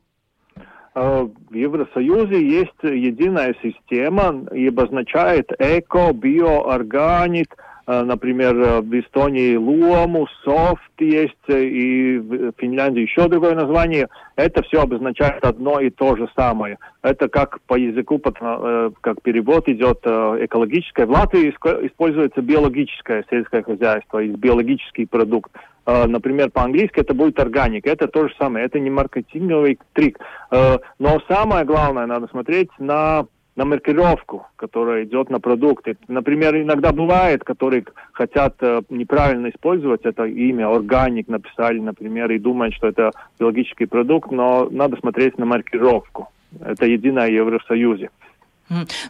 Э, 0.94 1.26
в 1.48 1.54
Евросоюзе 1.54 2.44
есть 2.44 2.82
единая 2.82 3.54
система 3.62 4.44
и 4.52 4.68
обозначает 4.68 5.50
эко, 5.58 6.12
био, 6.12 6.70
органик– 6.70 7.56
например, 7.88 8.54
э, 8.54 8.80
в 8.82 9.00
Эстонии 9.00 9.56
Луому, 9.56 10.26
Софт 10.44 10.82
есть, 10.98 11.32
э, 11.48 11.64
и 11.64 12.18
в 12.18 12.52
Финляндии 12.58 13.00
еще 13.00 13.28
другое 13.28 13.54
название. 13.54 14.08
Это 14.36 14.62
все 14.62 14.82
обозначает 14.82 15.42
одно 15.42 15.80
и 15.80 15.88
то 15.88 16.14
же 16.14 16.28
самое. 16.36 16.76
Это 17.02 17.28
как 17.28 17.62
по 17.62 17.76
языку, 17.76 18.18
как 18.18 19.22
перевод 19.22 19.68
идет 19.68 20.00
экологическое. 20.04 21.06
В 21.06 21.10
Латвии 21.10 21.48
используется 21.48 22.42
биологическое 22.42 23.24
сельское 23.30 23.62
хозяйство, 23.62 24.22
биологический 24.24 25.06
продукт. 25.06 25.50
Например, 25.86 26.50
по-английски 26.50 27.00
это 27.00 27.14
будет 27.14 27.40
органик. 27.40 27.86
Это 27.86 28.06
то 28.06 28.28
же 28.28 28.34
самое. 28.38 28.66
Это 28.66 28.78
не 28.78 28.90
маркетинговый 28.90 29.78
трик. 29.94 30.18
Но 30.50 31.20
самое 31.28 31.64
главное, 31.64 32.06
надо 32.06 32.28
смотреть 32.28 32.68
на 32.78 33.26
на 33.58 33.64
маркировку, 33.64 34.46
которая 34.54 35.04
идет 35.04 35.30
на 35.30 35.40
продукты. 35.40 35.96
Например, 36.06 36.56
иногда 36.56 36.92
бывает, 36.92 37.42
которые 37.42 37.84
хотят 38.12 38.54
э, 38.60 38.82
неправильно 38.88 39.48
использовать 39.48 40.02
это 40.04 40.26
имя, 40.26 40.68
органик 40.68 41.26
написали, 41.26 41.80
например, 41.80 42.30
и 42.30 42.38
думают, 42.38 42.76
что 42.76 42.86
это 42.86 43.10
биологический 43.36 43.86
продукт, 43.86 44.30
но 44.30 44.68
надо 44.70 44.96
смотреть 44.98 45.38
на 45.38 45.44
маркировку. 45.44 46.28
Это 46.60 46.86
единое 46.86 47.26
в 47.26 47.32
Евросоюзе. 47.32 48.10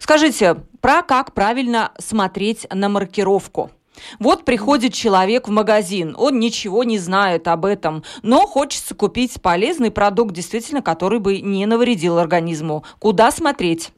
Скажите, 0.01 0.57
про 0.81 1.03
как 1.03 1.35
правильно 1.35 1.93
смотреть 1.99 2.67
на 2.73 2.89
маркировку? 2.89 3.71
Вот 4.19 4.47
приходит 4.47 4.95
человек 4.95 5.49
в 5.49 5.51
магазин, 5.51 6.15
он 6.17 6.39
ничего 6.39 6.85
не 6.85 6.99
знает 6.99 7.49
об 7.49 7.67
этом, 7.67 8.03
но 8.23 8.47
хочется 8.47 8.95
купить 8.95 9.43
полезный 9.43 9.91
продукт, 9.91 10.33
действительно, 10.33 10.81
который 10.81 11.19
бы 11.19 11.43
не 11.43 11.67
навредил 11.67 12.17
организму. 12.17 12.85
Куда 12.99 13.31
смотреть? 13.31 13.93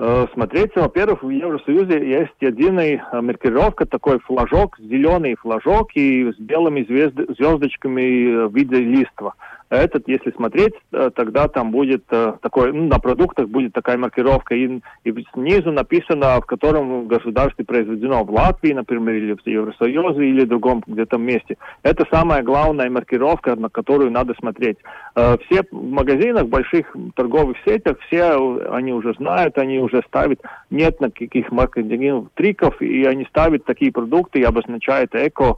Э, 0.00 0.26
смотреть, 0.32 0.76
во-первых, 0.76 1.24
в 1.24 1.28
Евросоюзе 1.28 1.98
есть 2.08 2.34
единая 2.40 3.04
э, 3.10 3.20
маркировка, 3.20 3.84
такой 3.84 4.20
флажок, 4.20 4.78
зеленый 4.78 5.34
флажок 5.34 5.90
и 5.94 6.30
с 6.30 6.38
белыми 6.38 6.84
звезд, 6.84 7.14
звездочками 7.36 8.30
э, 8.30 8.46
в 8.46 8.54
виде 8.54 8.76
листва. 8.76 9.34
Этот, 9.70 10.08
если 10.08 10.30
смотреть, 10.32 10.74
тогда 10.90 11.48
там 11.48 11.70
будет 11.70 12.06
такой, 12.06 12.72
ну, 12.72 12.86
на 12.86 12.98
продуктах 12.98 13.48
будет 13.48 13.72
такая 13.72 13.98
маркировка, 13.98 14.54
и, 14.54 14.80
и 15.04 15.26
снизу 15.34 15.72
написано, 15.72 16.40
в 16.40 16.46
котором 16.46 17.06
государстве 17.06 17.64
произведено, 17.64 18.24
в 18.24 18.30
Латвии, 18.30 18.72
например, 18.72 19.14
или 19.14 19.34
в 19.34 19.46
Евросоюзе, 19.46 20.24
или 20.24 20.44
в 20.44 20.48
другом 20.48 20.82
где-то 20.86 21.18
месте. 21.18 21.56
Это 21.82 22.06
самая 22.10 22.42
главная 22.42 22.90
маркировка, 22.90 23.56
на 23.56 23.68
которую 23.68 24.10
надо 24.10 24.34
смотреть. 24.38 24.78
Все 25.14 25.62
в 25.70 25.90
магазинах, 25.90 26.46
больших 26.46 26.94
торговых 27.14 27.56
сетях, 27.66 27.96
все 28.06 28.58
они 28.70 28.92
уже 28.92 29.14
знают, 29.14 29.58
они 29.58 29.78
уже 29.78 30.02
ставят, 30.06 30.40
нет 30.70 31.00
никаких 31.00 31.50
маркетинговых 31.52 32.30
триков, 32.34 32.80
и 32.80 33.04
они 33.04 33.24
ставят 33.26 33.64
такие 33.64 33.92
продукты 33.92 34.40
и 34.40 34.44
обозначают 34.44 35.14
эко, 35.14 35.44
э, 35.44 35.54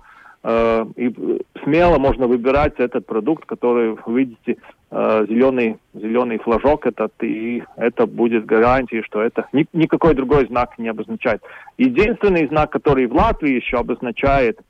и 0.97 1.15
смело 1.63 1.99
можно 1.99 2.27
выбирать 2.27 2.75
этот 2.79 3.05
продукт, 3.05 3.45
который 3.45 3.97
вы 4.07 4.19
видите 4.19 4.57
э, 4.91 5.27
зеленый 5.29 5.77
зеленый 5.93 6.39
флажок 6.39 6.87
этот 6.87 7.13
и 7.23 7.63
это 7.77 8.07
будет 8.07 8.47
гарантией, 8.47 9.03
что 9.03 9.21
это 9.21 9.47
ни, 9.53 9.67
никакой 9.73 10.15
другой 10.15 10.47
знак 10.47 10.79
не 10.79 10.89
обозначает. 10.89 11.43
Единственный 11.77 12.47
знак, 12.49 12.71
который 12.71 13.07
в 13.07 13.15
Латвии 13.15 13.55
еще 13.55 13.79
обозначает, 13.79 14.61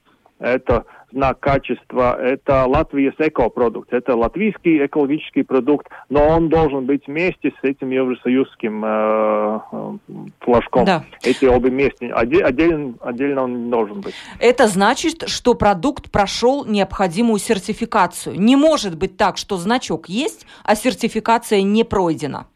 это 0.40 0.87
знак 1.12 1.40
качества, 1.40 2.20
это 2.20 2.66
Латвия 2.66 3.12
экопродукт, 3.18 3.92
это 3.92 4.14
латвийский 4.14 4.87
экологический 4.87 5.42
продукт, 5.42 5.88
но 6.09 6.27
он 6.27 6.49
должен 6.49 6.87
быть 6.87 7.07
вместе 7.07 7.53
с 7.61 7.64
этим 7.64 7.90
евросоюзским 7.90 8.85
э, 8.85 9.61
э, 9.73 9.92
флажком. 10.40 10.85
Да. 10.85 11.05
Эти 11.23 11.44
обе 11.44 11.70
вместе, 11.70 12.09
отдельно, 12.12 12.94
отдельно 13.01 13.44
он 13.44 13.64
не 13.64 13.70
должен 13.70 14.01
быть. 14.01 14.14
Это 14.38 14.68
значит, 14.68 15.29
что 15.29 15.55
продукт 15.55 16.11
прошел 16.11 16.64
необходимую 16.64 17.38
сертификацию. 17.38 18.38
Не 18.40 18.57
может 18.57 18.96
быть 18.96 19.16
так, 19.16 19.37
что 19.37 19.57
значок 19.57 20.09
есть, 20.09 20.46
а 20.64 20.75
сертификация 20.75 21.62
не 21.62 21.85
пройдена. 21.85 22.46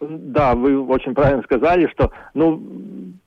Да, 0.00 0.54
вы 0.54 0.78
очень 0.86 1.14
правильно 1.14 1.42
сказали, 1.42 1.88
что 1.88 2.10
ну, 2.34 2.62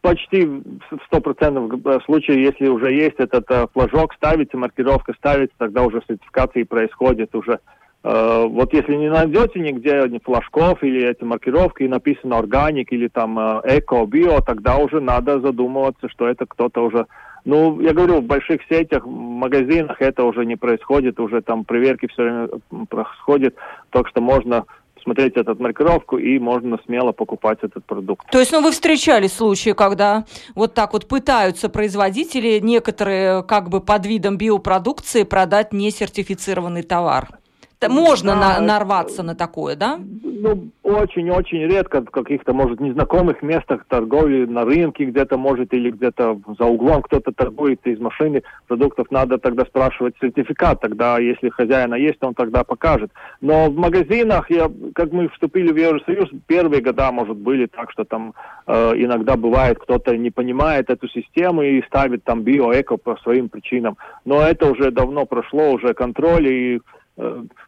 почти 0.01 0.45
в 0.45 0.99
стопроцентном 1.07 1.81
случае, 2.05 2.43
если 2.43 2.67
уже 2.67 2.93
есть 2.93 3.15
этот 3.17 3.49
э, 3.49 3.67
флажок, 3.73 4.13
ставится, 4.13 4.55
маркировка 4.55 5.13
ставится, 5.13 5.55
тогда 5.57 5.83
уже 5.83 6.01
сертификация 6.07 6.65
происходит 6.65 7.33
уже. 7.33 7.59
Э, 8.03 8.45
вот 8.47 8.71
если 8.73 8.93
не 8.95 9.09
найдете 9.09 9.59
нигде 9.59 10.03
ни 10.09 10.19
флажков 10.19 10.83
или 10.83 11.09
эти 11.09 11.23
маркировки, 11.23 11.83
и 11.83 11.87
написано 11.87 12.37
органик 12.37 12.91
или 12.91 13.07
там 13.07 13.39
э, 13.39 13.61
эко, 13.79 14.05
био, 14.05 14.41
тогда 14.41 14.77
уже 14.77 15.01
надо 15.01 15.39
задумываться, 15.39 16.07
что 16.07 16.27
это 16.27 16.45
кто-то 16.45 16.85
уже 16.85 17.07
ну, 17.45 17.79
я 17.79 17.93
говорю, 17.93 18.19
в 18.19 18.25
больших 18.25 18.61
сетях, 18.69 19.05
в 19.05 19.09
магазинах 19.09 20.01
это 20.01 20.25
уже 20.25 20.45
не 20.45 20.57
происходит, 20.57 21.19
уже 21.19 21.41
там 21.41 21.63
проверки 21.63 22.07
все 22.07 22.23
время 22.23 22.49
происходят, 22.89 23.55
так 23.91 24.07
что 24.09 24.21
можно 24.21 24.65
смотреть 25.03 25.35
эту 25.35 25.55
маркировку, 25.61 26.17
и 26.17 26.39
можно 26.39 26.77
смело 26.85 27.11
покупать 27.11 27.59
этот 27.61 27.85
продукт. 27.85 28.29
То 28.31 28.39
есть, 28.39 28.51
ну, 28.51 28.61
вы 28.61 28.71
встречали 28.71 29.27
случаи, 29.27 29.71
когда 29.71 30.25
вот 30.55 30.73
так 30.73 30.93
вот 30.93 31.07
пытаются 31.07 31.69
производители 31.69 32.59
некоторые 32.59 33.43
как 33.43 33.69
бы 33.69 33.81
под 33.81 34.05
видом 34.05 34.37
биопродукции 34.37 35.23
продать 35.23 35.73
несертифицированный 35.73 36.83
товар? 36.83 37.39
Можно 37.87 38.33
да, 38.33 38.59
на, 38.59 38.65
нарваться 38.65 39.23
на 39.23 39.35
такое, 39.35 39.75
да? 39.75 39.99
Ну, 40.41 40.69
очень-очень 40.83 41.65
редко 41.65 42.01
в 42.01 42.11
каких-то, 42.11 42.53
может, 42.53 42.79
незнакомых 42.79 43.41
местах 43.41 43.85
торговли, 43.87 44.45
на 44.45 44.65
рынке 44.65 45.05
где-то, 45.05 45.37
может, 45.37 45.73
или 45.73 45.91
где-то 45.91 46.39
за 46.57 46.65
углом 46.65 47.01
кто-то 47.03 47.31
торгует 47.31 47.85
из 47.85 47.99
машины 47.99 48.43
продуктов, 48.67 49.11
надо 49.11 49.37
тогда 49.37 49.65
спрашивать 49.65 50.15
сертификат, 50.19 50.81
тогда, 50.81 51.19
если 51.19 51.49
хозяина 51.49 51.95
есть, 51.95 52.21
он 52.21 52.33
тогда 52.33 52.63
покажет. 52.63 53.11
Но 53.41 53.69
в 53.69 53.75
магазинах, 53.75 54.49
я, 54.49 54.69
как 54.93 55.11
мы 55.11 55.29
вступили 55.29 55.71
в 55.71 55.77
Евросоюз, 55.77 56.29
первые 56.47 56.81
года, 56.81 57.11
может, 57.11 57.37
были 57.37 57.67
так, 57.67 57.91
что 57.91 58.03
там 58.03 58.33
э, 58.67 58.93
иногда 58.95 59.37
бывает, 59.37 59.79
кто-то 59.79 60.17
не 60.17 60.31
понимает 60.31 60.89
эту 60.89 61.07
систему 61.07 61.61
и 61.61 61.81
ставит 61.83 62.23
там 62.23 62.41
биоэко 62.41 62.97
по 62.97 63.15
своим 63.17 63.49
причинам. 63.49 63.97
Но 64.25 64.41
это 64.41 64.69
уже 64.69 64.91
давно 64.91 65.25
прошло, 65.25 65.71
уже 65.71 65.93
контроль 65.93 66.47
и 66.47 66.81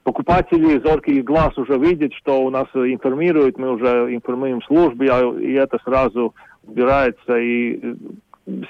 покупатели, 0.04 0.82
зоркий 0.84 1.22
глаз 1.22 1.58
уже 1.58 1.78
видит, 1.78 2.14
что 2.14 2.42
у 2.42 2.50
нас 2.50 2.68
информируют, 2.74 3.58
мы 3.58 3.72
уже 3.72 4.14
информируем 4.14 4.62
службы, 4.64 5.08
а, 5.10 5.22
и 5.38 5.54
это 5.54 5.78
сразу 5.84 6.34
убирается, 6.64 7.38
и 7.38 7.80
э, 7.82 7.96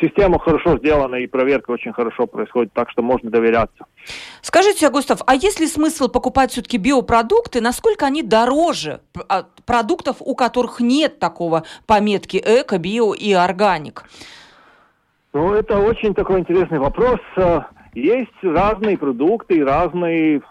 система 0.02 0.40
хорошо 0.40 0.78
сделана, 0.78 1.16
и 1.16 1.28
проверка 1.28 1.72
очень 1.72 1.94
хорошо 1.94 2.26
происходит, 2.26 2.74
так 2.74 2.90
что 2.90 3.02
можно 3.02 3.30
доверяться. 3.30 3.86
Скажите, 4.42 4.90
Густав, 4.90 5.22
а 5.26 5.36
есть 5.36 5.60
ли 5.60 5.68
смысл 5.68 6.08
покупать 6.08 6.52
все-таки 6.52 6.78
биопродукты? 6.78 7.62
Насколько 7.62 8.06
они 8.06 8.24
дороже 8.24 9.02
продуктов, 9.66 10.18
у 10.20 10.36
которых 10.36 10.80
нет 10.80 11.20
такого 11.20 11.64
пометки 11.86 12.38
эко, 12.38 12.78
био 12.78 13.14
и 13.14 13.34
органик? 13.34 14.06
Ну, 15.34 15.54
это 15.54 15.80
очень 15.80 16.14
такой 16.14 16.40
интересный 16.42 16.80
вопрос. 16.80 17.20
Есть 17.94 18.32
разные 18.42 18.98
продукты, 18.98 19.66
разные, 19.66 20.42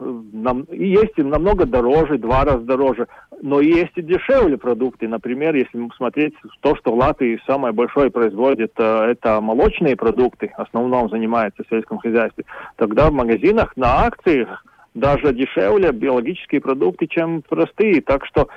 и 0.70 0.86
есть 0.86 1.14
и 1.16 1.22
намного 1.22 1.64
дороже, 1.64 2.18
два 2.18 2.44
раза 2.44 2.60
дороже, 2.60 3.08
но 3.40 3.60
есть 3.60 3.92
и 3.96 4.02
дешевле 4.02 4.58
продукты. 4.58 5.08
Например, 5.08 5.54
если 5.54 5.88
смотреть 5.96 6.34
то, 6.60 6.76
что 6.76 6.92
в 6.92 6.98
Латвии 6.98 7.40
самое 7.46 7.72
большое 7.72 8.10
производит, 8.10 8.72
э, 8.76 9.12
это 9.12 9.40
молочные 9.40 9.96
продукты, 9.96 10.52
в 10.54 10.60
основном 10.60 11.08
занимается 11.08 11.64
в 11.64 11.68
сельском 11.68 11.98
хозяйстве, 11.98 12.44
тогда 12.76 13.08
в 13.08 13.14
магазинах 13.14 13.74
на 13.74 14.04
акциях 14.04 14.62
даже 14.92 15.32
дешевле 15.32 15.92
биологические 15.92 16.60
продукты, 16.60 17.06
чем 17.06 17.42
простые. 17.48 18.02
Так 18.02 18.26
что 18.26 18.48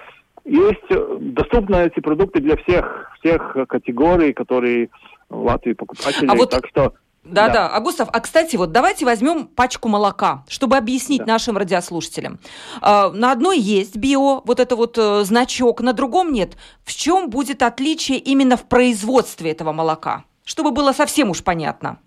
есть 0.43 0.83
э, 0.89 1.17
доступны 1.21 1.77
эти 1.85 2.01
продукты 2.01 2.41
для 2.41 2.57
всех, 2.57 3.11
всех 3.21 3.55
категорий, 3.69 4.33
которые 4.33 4.89
в 5.29 5.41
Латвии 5.45 5.71
покупатели. 5.71 6.27
А 6.27 6.35
вот... 6.35 6.49
Так 6.49 6.67
что 6.67 6.93
Да, 7.23 7.47
да, 7.47 7.53
да. 7.53 7.67
А 7.69 7.79
Густав, 7.79 8.09
а 8.11 8.19
кстати, 8.19 8.57
вот 8.57 8.71
давайте 8.71 9.05
возьмем 9.05 9.47
пачку 9.47 9.87
молока, 9.87 10.43
чтобы 10.49 10.75
объяснить 10.75 11.19
да. 11.19 11.33
нашим 11.33 11.57
радиослушателям. 11.57 12.39
А, 12.81 13.11
на 13.11 13.31
одной 13.31 13.59
есть 13.59 13.95
био, 13.95 14.41
вот 14.43 14.59
это 14.59 14.75
вот 14.75 14.97
э, 14.97 15.23
значок, 15.23 15.81
на 15.81 15.93
другом 15.93 16.33
нет. 16.33 16.57
В 16.83 16.93
чем 16.93 17.29
будет 17.29 17.63
отличие 17.63 18.17
именно 18.17 18.57
в 18.57 18.63
производстве 18.63 19.51
этого 19.51 19.71
молока? 19.71 20.25
Чтобы 20.43 20.71
было 20.71 20.91
совсем 20.91 21.29
уж 21.29 21.43
понятно. 21.43 21.97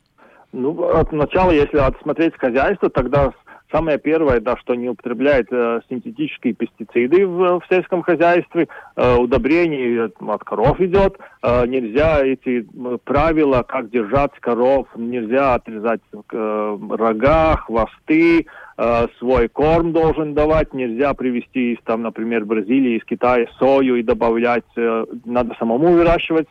Ну, 0.52 0.88
от 0.94 1.12
начала, 1.12 1.50
если 1.50 1.78
отсмотреть 1.78 2.34
хозяйство, 2.38 2.90
тогда 2.90 3.32
Самое 3.72 3.98
первое, 3.98 4.40
да, 4.40 4.56
что 4.58 4.76
не 4.76 4.88
употребляет 4.88 5.48
э, 5.50 5.80
синтетические 5.88 6.54
пестициды 6.54 7.26
в, 7.26 7.58
в 7.58 7.62
сельском 7.68 8.02
хозяйстве, 8.02 8.68
э, 8.94 9.16
удобрений 9.16 10.04
от 10.04 10.44
коров 10.44 10.80
идет, 10.80 11.18
э, 11.42 11.66
нельзя 11.66 12.24
эти 12.24 12.64
правила, 13.02 13.64
как 13.66 13.90
держать 13.90 14.30
коров, 14.38 14.86
нельзя 14.94 15.54
отрезать 15.54 16.00
э, 16.12 16.78
рога, 16.90 17.56
хвосты, 17.56 18.46
э, 18.78 19.06
свой 19.18 19.48
корм 19.48 19.92
должен 19.92 20.34
давать, 20.34 20.72
нельзя 20.72 21.12
привезти 21.14 21.72
из, 21.72 21.78
там, 21.82 22.02
например, 22.02 22.44
Бразилии, 22.44 22.98
из 22.98 23.04
Китая 23.04 23.48
сою 23.58 23.96
и 23.96 24.04
добавлять, 24.04 24.64
э, 24.76 25.06
надо 25.24 25.56
самому 25.58 25.88
выращивать. 25.88 26.48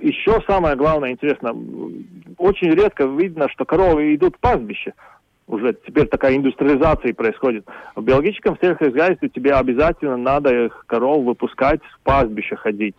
Еще 0.00 0.42
самое 0.48 0.74
главное, 0.74 1.12
интересно, 1.12 1.54
очень 2.36 2.72
редко 2.72 3.04
видно, 3.04 3.48
что 3.48 3.64
коровы 3.64 4.12
идут 4.16 4.34
в 4.34 4.40
пастбище 4.40 4.92
уже 5.46 5.74
теперь 5.86 6.06
такая 6.08 6.36
индустриализация 6.36 7.14
происходит. 7.14 7.66
В 7.94 8.02
биологическом 8.02 8.58
сельскохозяйстве 8.60 9.28
тебе 9.28 9.54
обязательно 9.54 10.16
надо 10.16 10.66
их 10.66 10.84
коров 10.86 11.24
выпускать, 11.24 11.80
в 11.82 12.00
пастбище 12.02 12.56
ходить. 12.56 12.96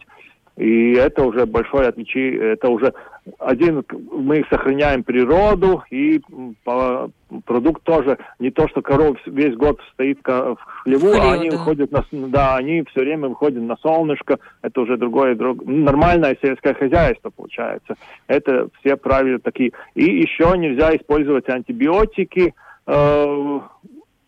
И 0.56 0.94
это 0.94 1.24
уже 1.24 1.46
большое 1.46 1.88
отличие, 1.90 2.54
это 2.54 2.70
уже 2.70 2.94
один, 3.40 3.84
мы 4.12 4.44
сохраняем 4.50 5.04
природу, 5.04 5.84
и 5.90 6.22
по, 6.64 7.10
продукт 7.46 7.84
тоже 7.84 8.18
не 8.40 8.52
то, 8.52 8.68
что 8.68 8.82
коров 8.82 9.18
весь 9.26 9.56
год 9.56 9.80
стоит 9.94 10.20
в 10.26 10.58
хлеву, 10.84 11.14
а 11.14 11.34
они 11.34 11.50
да. 11.50 11.58
выходят 11.58 11.92
на, 11.92 12.04
да, 12.12 12.56
они 12.56 12.84
все 12.92 13.02
время 13.02 13.30
выходят 13.30 13.62
на 13.62 13.78
солнышко, 13.78 14.40
это 14.62 14.82
уже 14.82 14.98
другое, 14.98 15.36
друг, 15.36 15.66
нормальное 15.66 16.38
сельское 16.42 16.74
хозяйство 16.74 17.30
получается. 17.30 17.96
Это 18.28 18.70
все 18.80 18.96
правила 18.96 19.40
такие. 19.40 19.72
И 19.96 20.04
еще 20.04 20.54
нельзя 20.58 20.96
использовать 20.96 21.50
антибиотики, 21.50 22.54
э, 22.86 23.60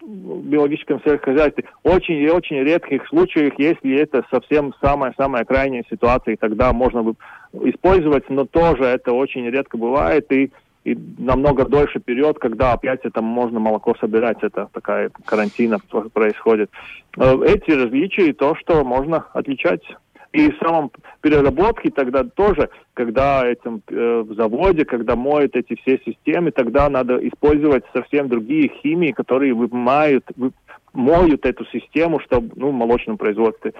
биологическом 0.09 1.01
сельскохозяйстве. 1.03 1.65
Очень 1.83 2.15
и 2.15 2.29
очень 2.29 2.57
редких 2.57 3.07
случаях, 3.07 3.53
если 3.57 3.95
это 3.95 4.25
совсем 4.31 4.73
самая-самая 4.81 5.45
крайняя 5.45 5.83
ситуация, 5.89 6.37
тогда 6.37 6.73
можно 6.73 7.03
бы 7.03 7.13
использовать, 7.53 8.29
но 8.29 8.45
тоже 8.45 8.83
это 8.83 9.13
очень 9.13 9.47
редко 9.49 9.77
бывает, 9.77 10.31
и, 10.31 10.51
и 10.83 10.97
намного 11.17 11.65
дольше 11.65 11.99
период, 11.99 12.39
когда 12.39 12.73
опять 12.73 13.01
это 13.03 13.21
можно 13.21 13.59
молоко 13.59 13.95
собирать, 13.99 14.37
это 14.41 14.67
такая 14.73 15.11
карантина 15.25 15.77
происходит. 16.13 16.71
Э, 17.17 17.35
эти 17.45 17.71
различия 17.71 18.29
и 18.29 18.33
то, 18.33 18.55
что 18.55 18.83
можно 18.83 19.25
отличать 19.33 19.83
и 20.31 20.51
в 20.51 20.57
самом 20.59 20.91
переработке 21.21 21.89
тогда 21.89 22.23
тоже, 22.23 22.69
когда 22.93 23.47
этим 23.47 23.81
э, 23.87 24.23
в 24.25 24.35
заводе, 24.35 24.85
когда 24.85 25.15
моют 25.15 25.55
эти 25.55 25.75
все 25.81 25.99
системы, 26.05 26.51
тогда 26.51 26.89
надо 26.89 27.17
использовать 27.27 27.83
совсем 27.93 28.29
другие 28.29 28.71
химии, 28.81 29.11
которые 29.11 29.53
вымают, 29.53 30.25
вы, 30.35 30.51
моют 30.93 31.45
эту 31.45 31.65
систему, 31.65 32.19
чтобы, 32.19 32.51
ну, 32.55 32.69
в 32.69 32.73
молочном 32.73 33.17
производстве 33.17 33.73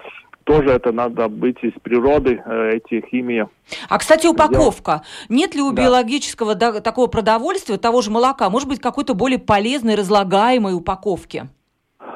тоже 0.44 0.70
это 0.70 0.90
надо 0.90 1.28
быть 1.28 1.62
из 1.62 1.72
природы, 1.80 2.42
э, 2.44 2.70
эти 2.76 3.06
химии. 3.08 3.46
А, 3.88 3.98
кстати, 3.98 4.26
упаковка. 4.26 5.02
Нет 5.28 5.54
ли 5.54 5.62
у 5.62 5.70
да. 5.70 5.82
биологического 5.82 6.56
да, 6.56 6.80
такого 6.80 7.06
продовольствия, 7.06 7.76
того 7.76 8.02
же 8.02 8.10
молока, 8.10 8.50
может 8.50 8.68
быть, 8.68 8.80
какой-то 8.80 9.14
более 9.14 9.38
полезной, 9.38 9.94
разлагаемой 9.94 10.74
упаковки? 10.74 11.48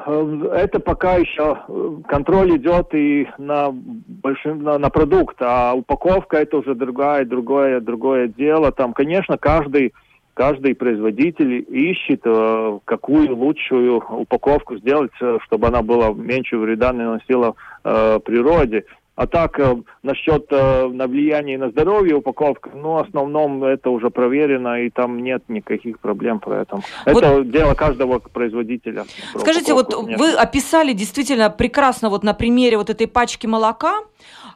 Э, 0.05 0.49
это 0.53 0.79
пока 0.79 1.15
еще 1.15 1.57
э, 1.67 1.95
контроль 2.07 2.57
идет 2.57 2.93
и 2.93 3.27
на, 3.37 3.71
большим, 3.71 4.63
на, 4.63 4.77
на 4.77 4.89
продукт, 4.89 5.37
а 5.39 5.73
упаковка 5.73 6.37
это 6.37 6.57
уже 6.57 6.75
другое, 6.75 7.25
другое, 7.25 7.79
другое 7.79 8.27
дело. 8.27 8.71
Там, 8.71 8.93
конечно, 8.93 9.37
каждый, 9.37 9.93
каждый 10.35 10.75
производитель 10.75 11.65
ищет, 11.67 12.21
э, 12.23 12.79
какую 12.85 13.35
лучшую 13.35 13.97
упаковку 13.97 14.77
сделать, 14.77 15.11
чтобы 15.45 15.67
она 15.67 15.81
была 15.81 16.13
меньше 16.13 16.57
вреда 16.57 16.93
наносила 16.93 17.55
природе. 17.83 18.85
А 19.15 19.27
так, 19.27 19.57
э, 19.59 19.77
насчет 20.03 20.47
э, 20.51 20.87
на 20.87 21.07
влияние 21.07 21.57
на 21.57 21.69
здоровье 21.69 22.15
упаковка, 22.15 22.71
ну, 22.73 22.95
в 22.95 22.97
основном 22.97 23.63
это 23.63 23.89
уже 23.89 24.09
проверено, 24.09 24.81
и 24.81 24.89
там 24.89 25.23
нет 25.23 25.43
никаких 25.47 25.99
проблем 25.99 26.39
про 26.39 26.61
это. 26.61 26.81
Вот... 27.05 27.23
Это 27.23 27.43
дело 27.45 27.75
каждого 27.75 28.19
производителя. 28.19 29.05
Скажите, 29.37 29.73
вот 29.73 29.95
нет. 30.05 30.19
вы 30.19 30.33
описали 30.33 30.91
действительно 30.91 31.49
прекрасно 31.49 32.09
вот 32.09 32.23
на 32.23 32.33
примере 32.33 32.77
вот 32.77 32.89
этой 32.89 33.07
пачки 33.07 33.47
молока, 33.47 34.01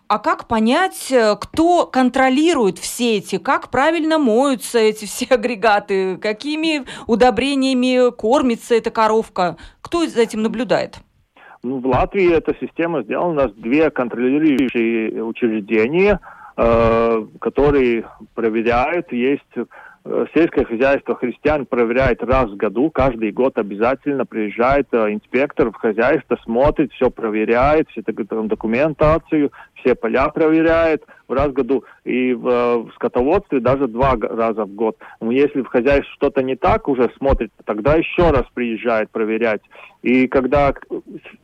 а 0.10 0.20
как 0.20 0.48
понять, 0.48 1.10
э, 1.10 1.38
кто 1.40 1.86
контролирует 1.86 2.80
все 2.80 3.18
эти, 3.18 3.38
как 3.38 3.70
правильно 3.70 4.18
моются 4.18 4.80
эти 4.80 5.06
все 5.06 5.26
агрегаты, 5.30 6.18
какими 6.18 6.84
удобрениями 7.08 8.12
кормится 8.12 8.76
эта 8.76 8.92
коровка? 8.92 9.56
Кто 9.82 10.06
за 10.06 10.22
этим 10.22 10.42
наблюдает? 10.42 11.00
Ну, 11.62 11.80
в 11.80 11.88
Латвии 11.88 12.32
эта 12.32 12.56
система 12.60 13.04
сделана. 13.04 13.30
У 13.30 13.34
нас 13.34 13.52
две 13.54 13.90
контролирующие 13.90 15.22
учреждения, 15.24 16.20
э, 16.56 17.26
которые 17.42 18.06
проверяют. 18.34 19.12
Есть 19.12 19.44
э, 19.56 20.26
сельское 20.34 20.64
хозяйство 20.64 21.16
христиан 21.16 21.66
проверяет 21.66 22.24
раз 22.24 22.50
в 22.50 22.56
году, 22.56 22.90
каждый 22.90 23.32
год 23.32 23.58
обязательно 23.58 24.26
приезжает 24.26 24.88
э, 24.94 25.14
инспектор 25.14 25.72
в 25.72 25.76
хозяйство, 25.76 26.38
смотрит, 26.46 26.94
все 26.94 27.10
проверяет, 27.10 27.90
всю 27.90 28.04
документацию, 28.04 29.52
все 29.80 29.96
поля 29.96 30.30
проверяет 30.30 31.04
в 31.28 31.34
раз 31.34 31.48
в 31.50 31.54
году. 31.54 31.84
И 32.06 32.34
в, 32.34 32.44
в 32.44 32.92
скотоводстве 32.96 33.60
даже 33.60 33.88
два 33.88 34.16
раза 34.20 34.66
в 34.66 34.74
год. 34.74 34.98
Если 35.22 35.62
в 35.62 35.68
хозяйстве 35.68 36.12
что-то 36.14 36.42
не 36.42 36.56
так 36.56 36.88
уже 36.88 37.10
смотрит, 37.18 37.52
тогда 37.66 37.96
еще 37.96 38.32
раз 38.32 38.44
приезжает 38.54 39.10
проверять. 39.12 39.62
И 40.02 40.28
когда 40.28 40.74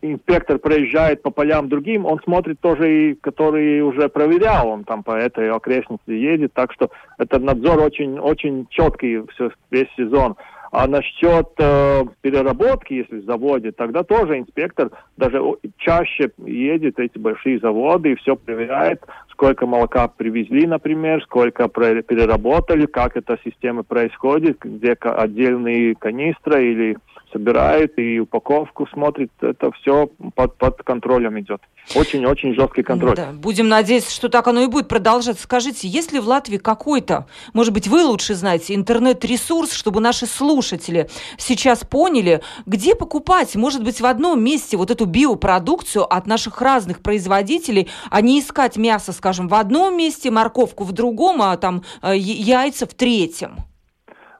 инспектор 0.02 0.60
проезжает 0.60 1.22
по 1.22 1.30
полям 1.30 1.68
другим, 1.68 2.06
он 2.06 2.20
смотрит 2.24 2.60
тоже 2.62 3.12
и 3.12 3.16
который 3.16 3.82
уже 3.82 4.08
проверял, 4.08 4.70
он 4.70 4.86
там 4.86 5.04
по 5.04 5.12
этой 5.12 5.52
окрестности 5.52 6.12
едет, 6.12 6.54
так 6.54 6.72
что 6.72 6.90
этот 7.18 7.44
надзор 7.44 7.80
очень, 7.80 8.18
очень 8.18 8.68
четкий 8.70 9.22
все, 9.34 9.52
весь 9.72 9.90
сезон. 9.98 10.36
А 10.78 10.88
насчет 10.88 11.48
э, 11.58 12.04
переработки, 12.20 12.96
если 12.96 13.22
в 13.22 13.24
заводе, 13.24 13.72
тогда 13.72 14.04
тоже 14.04 14.40
инспектор 14.40 14.92
даже 15.16 15.42
чаще 15.78 16.32
едет 16.46 17.00
эти 17.00 17.18
большие 17.18 17.60
заводы 17.60 18.12
и 18.12 18.16
все 18.16 18.36
проверяет, 18.36 19.02
сколько 19.30 19.66
молока 19.68 20.10
привезли, 20.10 20.68
например, 20.68 21.24
сколько 21.24 21.70
переработали, 21.70 22.88
как 22.88 23.16
эта 23.16 23.40
система 23.46 23.84
происходит, 23.84 24.58
где 24.60 24.98
отдельные 25.00 25.96
канистры 25.96 26.66
или 26.66 26.98
собирает 27.32 27.98
и 27.98 28.20
упаковку 28.20 28.88
смотрит, 28.88 29.32
это 29.42 29.72
все 29.72 30.10
под, 30.36 30.58
под 30.58 30.84
контролем 30.84 31.40
идет. 31.40 31.62
Очень-очень 31.94 32.56
жесткий 32.56 32.82
контроль. 32.82 33.16
Да, 33.16 33.32
будем 33.32 33.68
надеяться, 33.68 34.12
что 34.12 34.30
так 34.30 34.48
оно 34.48 34.62
и 34.62 34.68
будет 34.68 34.88
продолжаться. 34.88 35.44
Скажите, 35.44 35.88
есть 35.88 36.12
ли 36.12 36.20
в 36.20 36.28
Латвии 36.28 36.58
какой-то, 36.58 37.28
может 37.54 37.74
быть, 37.74 37.88
вы 37.88 38.04
лучше 38.04 38.34
знаете, 38.34 38.74
интернет-ресурс, 38.74 39.72
чтобы 39.74 40.02
наши 40.02 40.26
слушатели 40.26 41.10
сейчас 41.38 41.84
поняли, 41.84 42.42
где 42.66 42.96
покупать, 42.96 43.56
может 43.56 43.84
быть, 43.84 44.02
в 44.02 44.06
одном 44.06 44.44
месте 44.44 44.78
вот 44.78 44.90
эту 44.90 45.06
биопродукцию 45.06 46.12
от 46.12 46.26
наших 46.26 46.62
разных 46.62 47.02
производителей, 47.02 47.90
а 48.10 48.22
не 48.22 48.40
искать 48.40 48.78
мясо, 48.78 49.12
скажем, 49.14 49.48
в 49.48 49.54
одном 49.54 49.96
месте, 49.96 50.32
морковку 50.32 50.84
в 50.84 50.92
другом, 50.92 51.42
а 51.42 51.56
там 51.58 51.84
э, 52.02 52.16
яйца 52.18 52.88
в 52.88 52.94
третьем? 52.94 53.58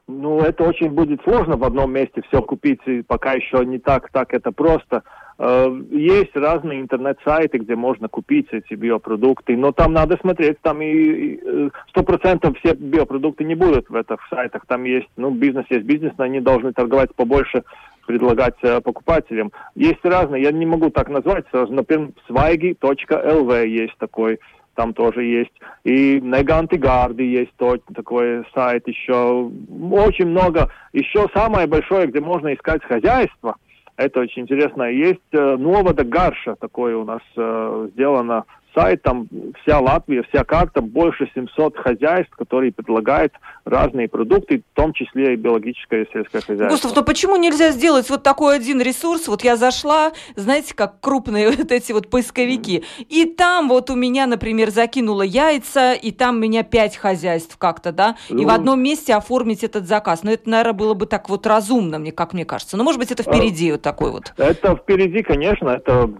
Ну, 0.08 0.38
это 0.38 0.62
очень 0.62 0.90
будет 0.90 1.20
сложно 1.24 1.56
в 1.56 1.64
одном 1.64 1.92
месте 1.92 2.22
все 2.28 2.40
купить, 2.40 2.80
и 2.86 3.02
пока 3.02 3.32
еще 3.32 3.64
не 3.64 3.78
так, 3.78 4.10
так 4.12 4.32
это 4.34 4.52
просто. 4.52 5.02
Э, 5.38 5.66
есть 5.90 6.34
разные 6.36 6.80
интернет-сайты, 6.80 7.58
где 7.58 7.74
можно 7.74 8.08
купить 8.08 8.46
эти 8.52 8.74
биопродукты, 8.74 9.56
но 9.56 9.72
там 9.72 9.92
надо 9.92 10.16
смотреть, 10.20 10.60
там 10.62 10.80
и 10.80 11.40
э, 11.42 11.70
сто 11.88 12.04
процентов 12.04 12.56
все 12.58 12.74
биопродукты 12.74 13.42
не 13.42 13.56
будут 13.56 13.90
в 13.90 13.96
этих 13.96 14.18
сайтах, 14.30 14.64
там 14.66 14.84
есть, 14.84 15.08
ну, 15.16 15.32
бизнес 15.32 15.66
есть 15.70 15.84
бизнес, 15.84 16.12
но 16.18 16.24
они 16.24 16.40
должны 16.40 16.72
торговать 16.72 17.12
побольше 17.16 17.64
предлагать 18.06 18.56
э, 18.62 18.80
покупателям. 18.80 19.50
Есть 19.74 20.04
разные, 20.04 20.44
я 20.44 20.52
не 20.52 20.66
могу 20.66 20.90
так 20.90 21.08
назвать 21.08 21.46
сразу, 21.50 21.72
например, 21.72 22.10
swagi.lv 22.28 23.66
есть 23.66 23.98
такой 23.98 24.38
там 24.76 24.94
тоже 24.94 25.24
есть. 25.24 25.52
И 25.84 26.20
Неганты 26.20 26.76
Гарды 26.76 27.24
есть 27.24 27.52
тот, 27.56 27.82
такой 27.94 28.44
сайт 28.54 28.86
еще. 28.86 29.50
Очень 29.90 30.26
много. 30.26 30.70
Еще 30.92 31.26
самое 31.34 31.66
большое, 31.66 32.06
где 32.06 32.20
можно 32.20 32.54
искать 32.54 32.84
хозяйство, 32.84 33.56
это 33.96 34.20
очень 34.20 34.42
интересно. 34.42 34.84
Есть 34.84 35.20
э, 35.32 35.56
Новода 35.56 36.04
Гарша, 36.04 36.54
такое 36.56 36.96
у 36.96 37.04
нас 37.04 37.22
э, 37.36 37.88
сделано 37.94 38.44
сайт, 38.76 39.02
там 39.02 39.28
вся 39.62 39.80
Латвия, 39.80 40.22
вся 40.28 40.44
карта, 40.44 40.80
больше 40.80 41.30
700 41.34 41.76
хозяйств, 41.76 42.34
которые 42.36 42.72
предлагают 42.72 43.32
разные 43.64 44.08
продукты, 44.08 44.62
в 44.72 44.76
том 44.76 44.92
числе 44.92 45.32
и 45.32 45.36
биологическое 45.36 46.06
сельское 46.12 46.40
хозяйство. 46.40 46.68
Густав, 46.68 46.94
но 46.94 47.02
почему 47.02 47.36
нельзя 47.36 47.70
сделать 47.70 48.10
вот 48.10 48.22
такой 48.22 48.56
один 48.56 48.80
ресурс? 48.80 49.28
Вот 49.28 49.42
я 49.42 49.56
зашла, 49.56 50.12
знаете, 50.36 50.74
как 50.74 51.00
крупные 51.00 51.50
вот 51.56 51.72
эти 51.72 51.92
вот 51.92 52.10
поисковики, 52.10 52.84
и 53.08 53.24
там 53.24 53.68
вот 53.68 53.90
у 53.90 53.94
меня, 53.94 54.26
например, 54.26 54.70
закинула 54.70 55.22
яйца, 55.22 55.94
и 55.94 56.10
там 56.10 56.36
у 56.36 56.38
меня 56.40 56.62
пять 56.62 56.96
хозяйств 56.96 57.56
как-то, 57.56 57.92
да, 57.92 58.16
и 58.28 58.34
в 58.34 58.48
ну. 58.48 58.54
одном 58.54 58.82
месте 58.82 59.14
оформить 59.14 59.64
этот 59.64 59.86
заказ. 59.86 60.22
Но 60.22 60.32
это, 60.32 60.50
наверное, 60.50 60.74
было 60.74 60.94
бы 60.94 61.06
так 61.06 61.28
вот 61.28 61.46
разумно, 61.46 61.98
мне 61.98 62.12
как 62.12 62.34
мне 62.34 62.44
кажется. 62.44 62.76
Но, 62.76 62.84
может 62.84 63.00
быть, 63.00 63.10
это 63.10 63.22
впереди 63.22 63.72
вот 63.72 63.82
такой 63.82 64.10
вот. 64.10 64.34
Это 64.36 64.76
впереди, 64.76 65.22
конечно, 65.22 65.70
это 65.70 66.10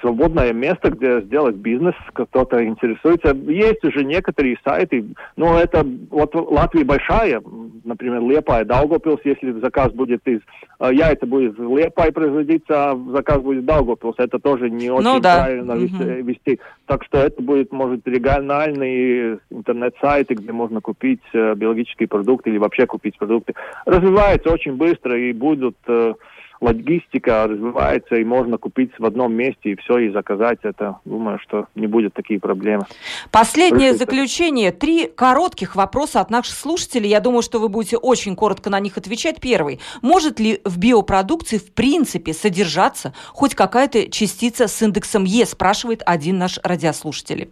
свободное 0.00 0.52
место, 0.52 0.90
где 0.90 1.20
сделать 1.22 1.56
бизнес, 1.56 1.94
кто-то 2.12 2.64
интересуется. 2.64 3.34
Есть 3.34 3.84
уже 3.84 4.04
некоторые 4.04 4.58
сайты, 4.64 5.04
но 5.36 5.58
это 5.58 5.86
вот 6.10 6.34
Латвия 6.34 6.84
большая, 6.84 7.42
например, 7.84 8.20
Лепая, 8.22 8.64
Даугопилс, 8.64 9.20
если 9.24 9.52
заказ 9.52 9.92
будет 9.92 10.26
из 10.26 10.40
яйца 10.80 11.26
будет 11.26 11.58
в 11.58 11.76
Лепай 11.76 12.12
производиться, 12.12 12.90
а 12.90 12.96
заказ 13.12 13.40
будет 13.40 13.62
в 13.62 13.66
Даугопилс, 13.66 14.16
это 14.18 14.38
тоже 14.38 14.70
не 14.70 14.88
ну 14.88 14.96
очень 14.96 15.08
ну, 15.08 15.20
да. 15.20 15.44
правильно 15.44 15.74
угу. 15.74 15.82
вести, 15.82 16.22
вести. 16.22 16.60
Так 16.86 17.04
что 17.04 17.18
это 17.18 17.42
будет, 17.42 17.72
может, 17.72 18.06
региональные 18.06 19.38
интернет-сайты, 19.50 20.34
где 20.34 20.52
можно 20.52 20.80
купить 20.80 21.22
э, 21.32 21.54
биологические 21.54 22.08
продукты 22.08 22.50
или 22.50 22.58
вообще 22.58 22.86
купить 22.86 23.16
продукты. 23.18 23.54
Развивается 23.86 24.50
очень 24.50 24.76
быстро 24.76 25.18
и 25.18 25.32
будут 25.32 25.76
э, 25.86 26.14
логистика 26.60 27.46
развивается, 27.46 28.16
и 28.16 28.24
можно 28.24 28.58
купить 28.58 28.92
в 28.98 29.04
одном 29.04 29.34
месте 29.34 29.70
и 29.70 29.76
все, 29.76 29.98
и 29.98 30.10
заказать 30.10 30.58
это. 30.62 30.98
Думаю, 31.04 31.38
что 31.38 31.66
не 31.74 31.86
будет 31.86 32.14
такие 32.14 32.40
проблемы. 32.40 32.84
Последнее 33.30 33.90
Слушайте. 33.90 34.04
заключение. 34.04 34.72
Три 34.72 35.06
коротких 35.06 35.76
вопроса 35.76 36.20
от 36.20 36.30
наших 36.30 36.54
слушателей. 36.54 37.08
Я 37.10 37.20
думаю, 37.20 37.42
что 37.42 37.58
вы 37.58 37.68
будете 37.68 37.96
очень 37.96 38.36
коротко 38.36 38.70
на 38.70 38.80
них 38.80 38.96
отвечать. 38.96 39.40
Первый. 39.40 39.80
Может 40.02 40.40
ли 40.40 40.60
в 40.64 40.78
биопродукции 40.78 41.58
в 41.58 41.72
принципе 41.72 42.32
содержаться 42.32 43.12
хоть 43.32 43.54
какая-то 43.54 44.10
частица 44.10 44.68
с 44.68 44.82
индексом 44.82 45.24
Е, 45.24 45.46
спрашивает 45.46 46.02
один 46.06 46.38
наш 46.38 46.58
радиослушатель. 46.62 47.50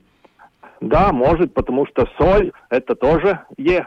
Да, 0.80 1.12
может, 1.12 1.54
потому 1.54 1.86
что 1.86 2.08
соль 2.18 2.52
это 2.68 2.94
тоже 2.94 3.40
Е 3.56 3.86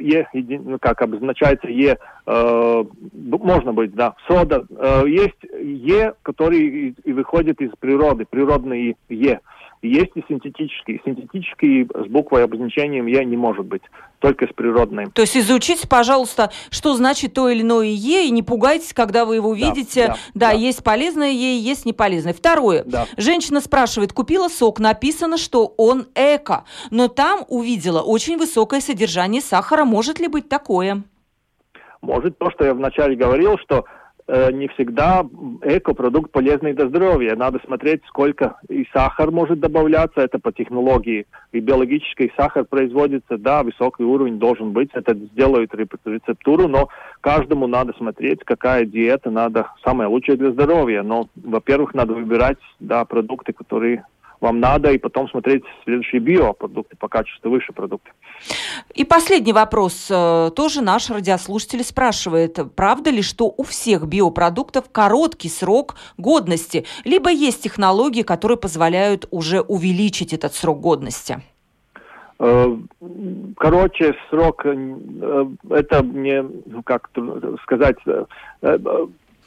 Е, 0.00 0.26
ну, 0.32 0.78
как 0.78 1.02
обозначается 1.02 1.68
Е, 1.68 1.92
э, 1.92 1.96
можно 2.26 3.72
быть, 3.72 3.94
да, 3.94 4.14
сода. 4.26 4.66
Э, 4.70 5.04
есть 5.06 5.34
Е, 5.60 6.14
который 6.22 6.60
и, 6.60 6.94
и 7.04 7.12
выходит 7.12 7.60
из 7.60 7.70
природы, 7.78 8.24
природный 8.28 8.96
Е. 9.08 9.40
Есть 9.82 10.12
и 10.14 10.24
синтетический. 10.26 11.02
Синтетический 11.04 11.84
с 11.84 12.06
буквой 12.08 12.44
обозначением 12.44 13.06
Е 13.06 13.22
не 13.26 13.36
может 13.36 13.66
быть, 13.66 13.82
только 14.18 14.46
с 14.46 14.52
природной. 14.54 15.06
То 15.12 15.20
есть 15.20 15.36
изучите, 15.36 15.86
пожалуйста, 15.86 16.50
что 16.70 16.94
значит 16.94 17.34
то 17.34 17.50
или 17.50 17.60
иное 17.60 17.88
Е, 17.88 18.26
и 18.26 18.30
не 18.30 18.42
пугайтесь, 18.42 18.94
когда 18.94 19.26
вы 19.26 19.36
его 19.36 19.52
видите. 19.52 20.06
Да, 20.06 20.12
да, 20.12 20.18
да, 20.34 20.52
да. 20.52 20.52
есть 20.52 20.82
полезное 20.82 21.30
Е, 21.30 21.58
есть 21.58 21.84
неполезное. 21.84 22.32
Второе. 22.32 22.84
Да. 22.84 23.06
Женщина 23.18 23.60
спрашивает, 23.60 24.14
купила 24.14 24.48
сок, 24.48 24.80
написано, 24.80 25.36
что 25.36 25.74
он 25.76 26.06
эко, 26.14 26.64
но 26.90 27.08
там 27.08 27.44
увидела 27.48 28.00
очень 28.00 28.38
высокое 28.38 28.80
содержание 28.80 29.42
сахара. 29.42 29.84
Может 29.84 30.18
ли 30.18 30.28
быть 30.28 30.48
такое? 30.48 31.02
Может, 32.04 32.38
то, 32.38 32.50
что 32.50 32.64
я 32.64 32.74
вначале 32.74 33.16
говорил, 33.16 33.58
что 33.58 33.84
Э, 34.26 34.50
не 34.50 34.68
всегда 34.68 35.26
экопродукт 35.62 36.32
полезный 36.32 36.72
для 36.72 36.88
здоровья. 36.88 37.36
Надо 37.36 37.60
смотреть, 37.66 38.00
сколько 38.06 38.56
и 38.70 38.86
сахар 38.90 39.30
может 39.30 39.60
добавляться, 39.60 40.22
это 40.22 40.38
по 40.38 40.50
технологии. 40.50 41.26
И 41.52 41.60
биологический 41.60 42.32
сахар 42.34 42.64
производится, 42.64 43.36
да, 43.36 43.62
высокий 43.62 44.02
уровень 44.02 44.38
должен 44.38 44.72
быть, 44.72 44.88
это 44.94 45.14
сделают 45.14 45.74
рецептуру, 45.74 46.68
но 46.68 46.88
каждому 47.20 47.66
надо 47.66 47.92
смотреть, 47.98 48.40
какая 48.44 48.86
диета 48.86 49.30
надо, 49.30 49.66
самая 49.84 50.08
лучшая 50.08 50.38
для 50.38 50.52
здоровья. 50.52 51.02
Но, 51.02 51.28
во-первых, 51.36 51.92
надо 51.92 52.14
выбирать, 52.14 52.58
да, 52.80 53.04
продукты, 53.04 53.52
которые 53.52 54.06
вам 54.40 54.60
надо, 54.60 54.90
и 54.90 54.98
потом 54.98 55.28
смотреть 55.28 55.64
следующие 55.84 56.20
биопродукты 56.20 56.96
по 56.96 57.08
качеству 57.08 57.50
выше 57.50 57.72
продукты. 57.72 58.10
И 58.94 59.04
последний 59.04 59.52
вопрос. 59.52 60.08
Э, 60.10 60.50
тоже 60.54 60.82
наш 60.82 61.10
радиослушатель 61.10 61.82
спрашивает, 61.82 62.58
правда 62.76 63.10
ли, 63.10 63.22
что 63.22 63.52
у 63.56 63.62
всех 63.62 64.06
биопродуктов 64.06 64.90
короткий 64.90 65.48
срок 65.48 65.96
годности, 66.18 66.84
либо 67.04 67.30
есть 67.30 67.62
технологии, 67.62 68.22
которые 68.22 68.58
позволяют 68.58 69.26
уже 69.30 69.60
увеличить 69.60 70.32
этот 70.32 70.54
срок 70.54 70.80
годности? 70.80 71.40
Э, 72.38 72.76
короче, 73.56 74.14
срок, 74.30 74.66
э, 74.66 75.46
это 75.70 76.02
мне, 76.02 76.42
ну, 76.66 76.82
как 76.82 77.10
сказать, 77.62 77.96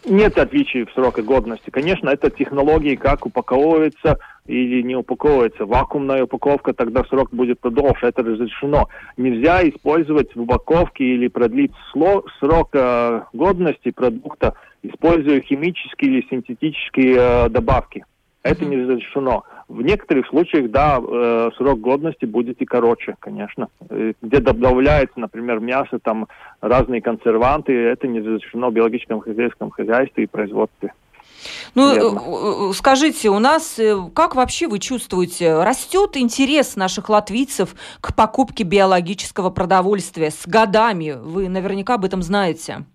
нет 0.05 0.37
отличий 0.37 0.85
в 0.85 0.91
сроке 0.91 1.21
годности. 1.21 1.69
Конечно, 1.69 2.09
это 2.09 2.29
технологии, 2.29 2.95
как 2.95 3.25
упаковывается 3.25 4.19
или 4.47 4.81
не 4.81 4.95
упаковывается. 4.95 5.65
Вакуумная 5.65 6.23
упаковка, 6.23 6.73
тогда 6.73 7.03
срок 7.05 7.29
будет 7.31 7.59
подольше. 7.59 8.07
Это 8.07 8.23
разрешено. 8.23 8.87
Нельзя 9.17 9.67
использовать 9.67 10.33
в 10.35 10.41
упаковке 10.41 11.03
или 11.03 11.27
продлить 11.27 11.73
срок 11.91 12.69
э, 12.73 13.21
годности 13.33 13.91
продукта, 13.91 14.53
используя 14.83 15.41
химические 15.41 16.11
или 16.11 16.27
синтетические 16.29 17.15
э, 17.17 17.49
добавки. 17.49 18.05
Это 18.43 18.65
не 18.65 18.77
разрешено. 18.77 19.43
В 19.67 19.81
некоторых 19.81 20.27
случаях, 20.27 20.71
да, 20.71 20.99
э, 21.01 21.49
срок 21.57 21.81
годности 21.81 22.23
будет 22.23 22.61
и 22.61 22.65
короче, 22.65 23.15
конечно. 23.19 23.67
Э, 23.89 24.13
где 24.21 24.39
добавляется, 24.39 25.19
например, 25.19 25.59
мясо, 25.59 25.99
там 25.99 26.27
разные 26.61 27.01
консерванты, 27.01 27.73
это 27.73 28.07
не 28.07 28.19
разрешено 28.21 28.69
в 28.69 28.73
биологическом 28.73 29.19
хозяйском 29.19 29.69
хозяйстве 29.71 30.23
и 30.23 30.27
производстве. 30.27 30.93
Ну, 31.75 31.93
Верно. 31.93 32.69
Э, 32.69 32.73
скажите, 32.73 33.29
у 33.29 33.39
нас 33.39 33.79
как 34.13 34.35
вообще 34.35 34.67
вы 34.67 34.79
чувствуете, 34.79 35.63
растет 35.63 36.17
интерес 36.17 36.75
наших 36.75 37.09
латвийцев 37.09 37.75
к 38.01 38.15
покупке 38.15 38.63
биологического 38.63 39.49
продовольствия 39.49 40.31
с 40.31 40.47
годами? 40.47 41.15
Вы 41.19 41.49
наверняка 41.49 41.95
об 41.95 42.05
этом 42.05 42.21
знаете. 42.21 42.85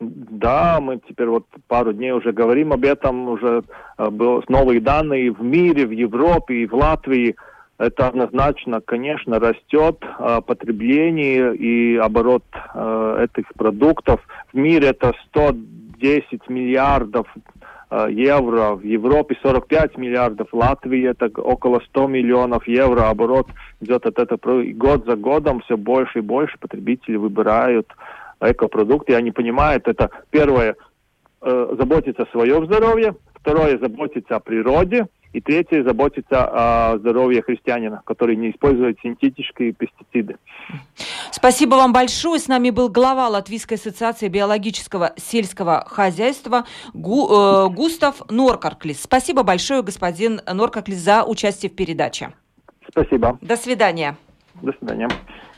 Да, 0.00 0.80
мы 0.80 0.98
теперь 1.06 1.26
вот 1.26 1.44
пару 1.68 1.92
дней 1.92 2.12
уже 2.12 2.32
говорим 2.32 2.72
об 2.72 2.84
этом, 2.84 3.28
уже 3.28 3.62
э, 3.98 4.10
был 4.10 4.42
новые 4.48 4.80
данные 4.80 5.30
в 5.30 5.42
мире, 5.42 5.86
в 5.86 5.90
Европе 5.90 6.54
и 6.54 6.66
в 6.66 6.74
Латвии. 6.74 7.36
Это 7.76 8.08
однозначно, 8.08 8.80
конечно, 8.80 9.38
растет 9.38 10.02
э, 10.02 10.40
потребление 10.46 11.54
и 11.54 11.96
оборот 11.96 12.44
э, 12.74 13.26
этих 13.26 13.52
продуктов. 13.54 14.20
В 14.52 14.56
мире 14.56 14.88
это 14.88 15.12
110 15.28 16.48
миллиардов 16.48 17.26
э, 17.36 17.40
евро, 17.90 18.76
в 18.76 18.82
Европе 18.84 19.36
45 19.42 19.96
миллиардов, 19.98 20.48
Латвии 20.52 21.08
это 21.08 21.26
около 21.40 21.80
100 21.80 22.06
миллионов 22.06 22.68
евро. 22.68 23.08
Оборот 23.08 23.48
идет 23.80 24.06
от 24.06 24.18
этого 24.18 24.62
год 24.72 25.06
за 25.06 25.16
годом 25.16 25.60
все 25.60 25.76
больше 25.76 26.20
и 26.20 26.22
больше 26.22 26.56
потребители 26.58 27.16
выбирают 27.16 27.88
экопродукты, 28.40 29.14
они 29.14 29.30
понимают, 29.30 29.86
это 29.86 30.10
первое, 30.30 30.76
э, 31.42 31.74
заботиться 31.78 32.22
о 32.22 32.30
своем 32.30 32.66
здоровье, 32.66 33.14
второе, 33.34 33.78
заботиться 33.78 34.36
о 34.36 34.40
природе, 34.40 35.06
и 35.32 35.40
третье, 35.40 35.84
заботиться 35.84 36.44
о 36.44 36.98
здоровье 36.98 37.42
христианина, 37.42 38.02
который 38.04 38.36
не 38.36 38.50
использует 38.50 38.98
синтетические 39.02 39.72
пестициды. 39.72 40.36
Спасибо 41.30 41.76
вам 41.76 41.92
большое. 41.92 42.40
С 42.40 42.48
нами 42.48 42.70
был 42.70 42.88
глава 42.88 43.28
Латвийской 43.28 43.74
ассоциации 43.74 44.28
биологического 44.28 45.12
сельского 45.16 45.84
хозяйства 45.86 46.64
Гу, 46.94 47.28
э, 47.30 47.68
Густав 47.68 48.22
Норкарклис. 48.30 49.02
Спасибо 49.02 49.42
большое, 49.42 49.82
господин 49.82 50.40
Норкарклис, 50.52 50.98
за 50.98 51.24
участие 51.24 51.70
в 51.70 51.76
передаче. 51.76 52.32
Спасибо. 52.88 53.38
До 53.40 53.56
свидания. 53.56 54.16
До 54.62 54.72
свидания. 54.72 55.08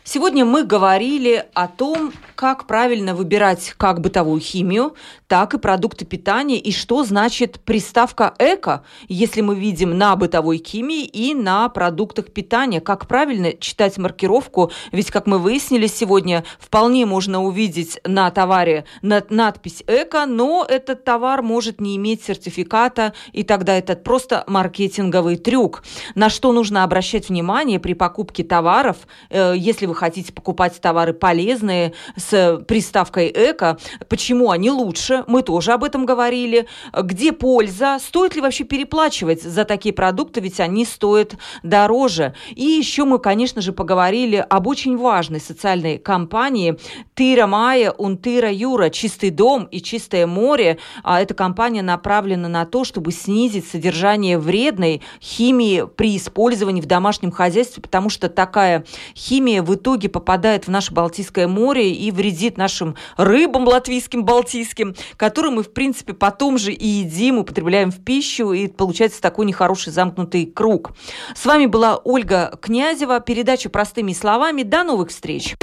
Сегодня 0.04 0.44
мы 0.44 0.64
говорили 0.64 1.44
о 1.54 1.68
том, 1.68 2.12
как 2.34 2.66
правильно 2.66 3.14
выбирать 3.14 3.72
как 3.76 4.00
бытовую 4.00 4.40
химию, 4.40 4.96
так 5.28 5.54
и 5.54 5.58
продукты 5.58 6.04
питания, 6.04 6.58
и 6.58 6.72
что 6.72 7.04
значит 7.04 7.60
приставка 7.60 8.34
«эко», 8.40 8.82
если 9.06 9.42
мы 9.42 9.54
видим 9.54 9.96
на 9.96 10.16
бытовой 10.16 10.58
химии 10.58 11.04
и 11.04 11.34
на 11.34 11.68
продуктах 11.68 12.32
питания. 12.32 12.80
Как 12.80 13.06
правильно 13.06 13.52
читать 13.52 13.96
маркировку, 13.96 14.72
ведь, 14.90 15.12
как 15.12 15.28
мы 15.28 15.38
выяснили 15.38 15.86
сегодня, 15.86 16.42
вполне 16.58 17.06
можно 17.06 17.44
увидеть 17.44 18.00
на 18.04 18.28
товаре 18.32 18.86
надпись 19.02 19.84
«эко», 19.86 20.26
но 20.26 20.66
этот 20.68 21.04
товар 21.04 21.42
может 21.42 21.80
не 21.80 21.94
иметь 21.94 22.24
сертификата, 22.24 23.14
и 23.32 23.44
тогда 23.44 23.78
это 23.78 23.94
просто 23.94 24.42
маркетинговый 24.48 25.36
трюк. 25.36 25.84
На 26.16 26.28
что 26.28 26.52
нужно 26.52 26.82
обращать 26.82 27.28
внимание 27.28 27.78
при 27.78 27.92
покупке 27.92 28.42
товаров, 28.42 28.96
э, 29.30 29.54
если 29.56 29.86
вы 29.86 29.91
вы 29.92 29.96
хотите 29.96 30.32
покупать 30.32 30.80
товары 30.80 31.12
полезные 31.12 31.92
с 32.16 32.64
приставкой 32.66 33.30
«эко», 33.34 33.78
почему 34.08 34.50
они 34.50 34.70
лучше, 34.70 35.24
мы 35.26 35.42
тоже 35.42 35.72
об 35.72 35.84
этом 35.84 36.06
говорили. 36.06 36.66
Где 36.98 37.32
польза? 37.32 37.98
Стоит 38.00 38.34
ли 38.34 38.40
вообще 38.40 38.64
переплачивать 38.64 39.42
за 39.42 39.66
такие 39.66 39.94
продукты, 39.94 40.40
ведь 40.40 40.60
они 40.60 40.86
стоят 40.86 41.34
дороже. 41.62 42.34
И 42.54 42.64
еще 42.64 43.04
мы, 43.04 43.18
конечно 43.18 43.60
же, 43.60 43.72
поговорили 43.72 44.44
об 44.48 44.66
очень 44.66 44.96
важной 44.96 45.40
социальной 45.40 45.98
компании 45.98 46.78
«Тира 47.14 47.46
Майя, 47.46 47.90
Унтира 47.90 48.50
Юра», 48.50 48.88
«Чистый 48.88 49.28
дом» 49.28 49.64
и 49.64 49.82
«Чистое 49.82 50.26
море». 50.26 50.78
А 51.02 51.20
эта 51.20 51.34
компания 51.34 51.82
направлена 51.82 52.48
на 52.48 52.64
то, 52.64 52.84
чтобы 52.84 53.12
снизить 53.12 53.68
содержание 53.68 54.38
вредной 54.38 55.02
химии 55.20 55.86
при 55.86 56.16
использовании 56.16 56.80
в 56.80 56.86
домашнем 56.86 57.30
хозяйстве, 57.30 57.82
потому 57.82 58.08
что 58.08 58.30
такая 58.30 58.86
химия 59.14 59.62
в 59.62 59.70
итоге 59.82 60.08
попадает 60.08 60.66
в 60.66 60.70
наше 60.70 60.94
Балтийское 60.94 61.48
море 61.48 61.92
и 61.92 62.12
вредит 62.12 62.56
нашим 62.56 62.94
рыбам 63.16 63.66
латвийским, 63.66 64.24
балтийским, 64.24 64.94
которые 65.16 65.50
мы, 65.50 65.64
в 65.64 65.72
принципе, 65.72 66.12
потом 66.12 66.56
же 66.56 66.72
и 66.72 66.86
едим, 66.86 67.38
употребляем 67.38 67.90
в 67.90 67.98
пищу, 67.98 68.52
и 68.52 68.68
получается 68.68 69.20
такой 69.20 69.44
нехороший 69.44 69.92
замкнутый 69.92 70.46
круг. 70.46 70.92
С 71.34 71.44
вами 71.44 71.66
была 71.66 71.96
Ольга 71.96 72.56
Князева. 72.62 73.18
Передача 73.18 73.68
«Простыми 73.68 74.12
словами». 74.12 74.62
До 74.62 74.84
новых 74.84 75.10
встреч! 75.10 75.56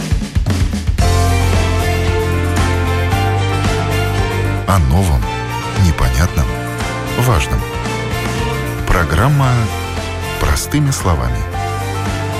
О 4.67 4.77
новом, 4.91 5.21
непонятном, 5.87 6.45
важном. 7.19 7.59
Программа 8.85 9.49
«Простыми 10.41 10.91
словами» 10.91 11.58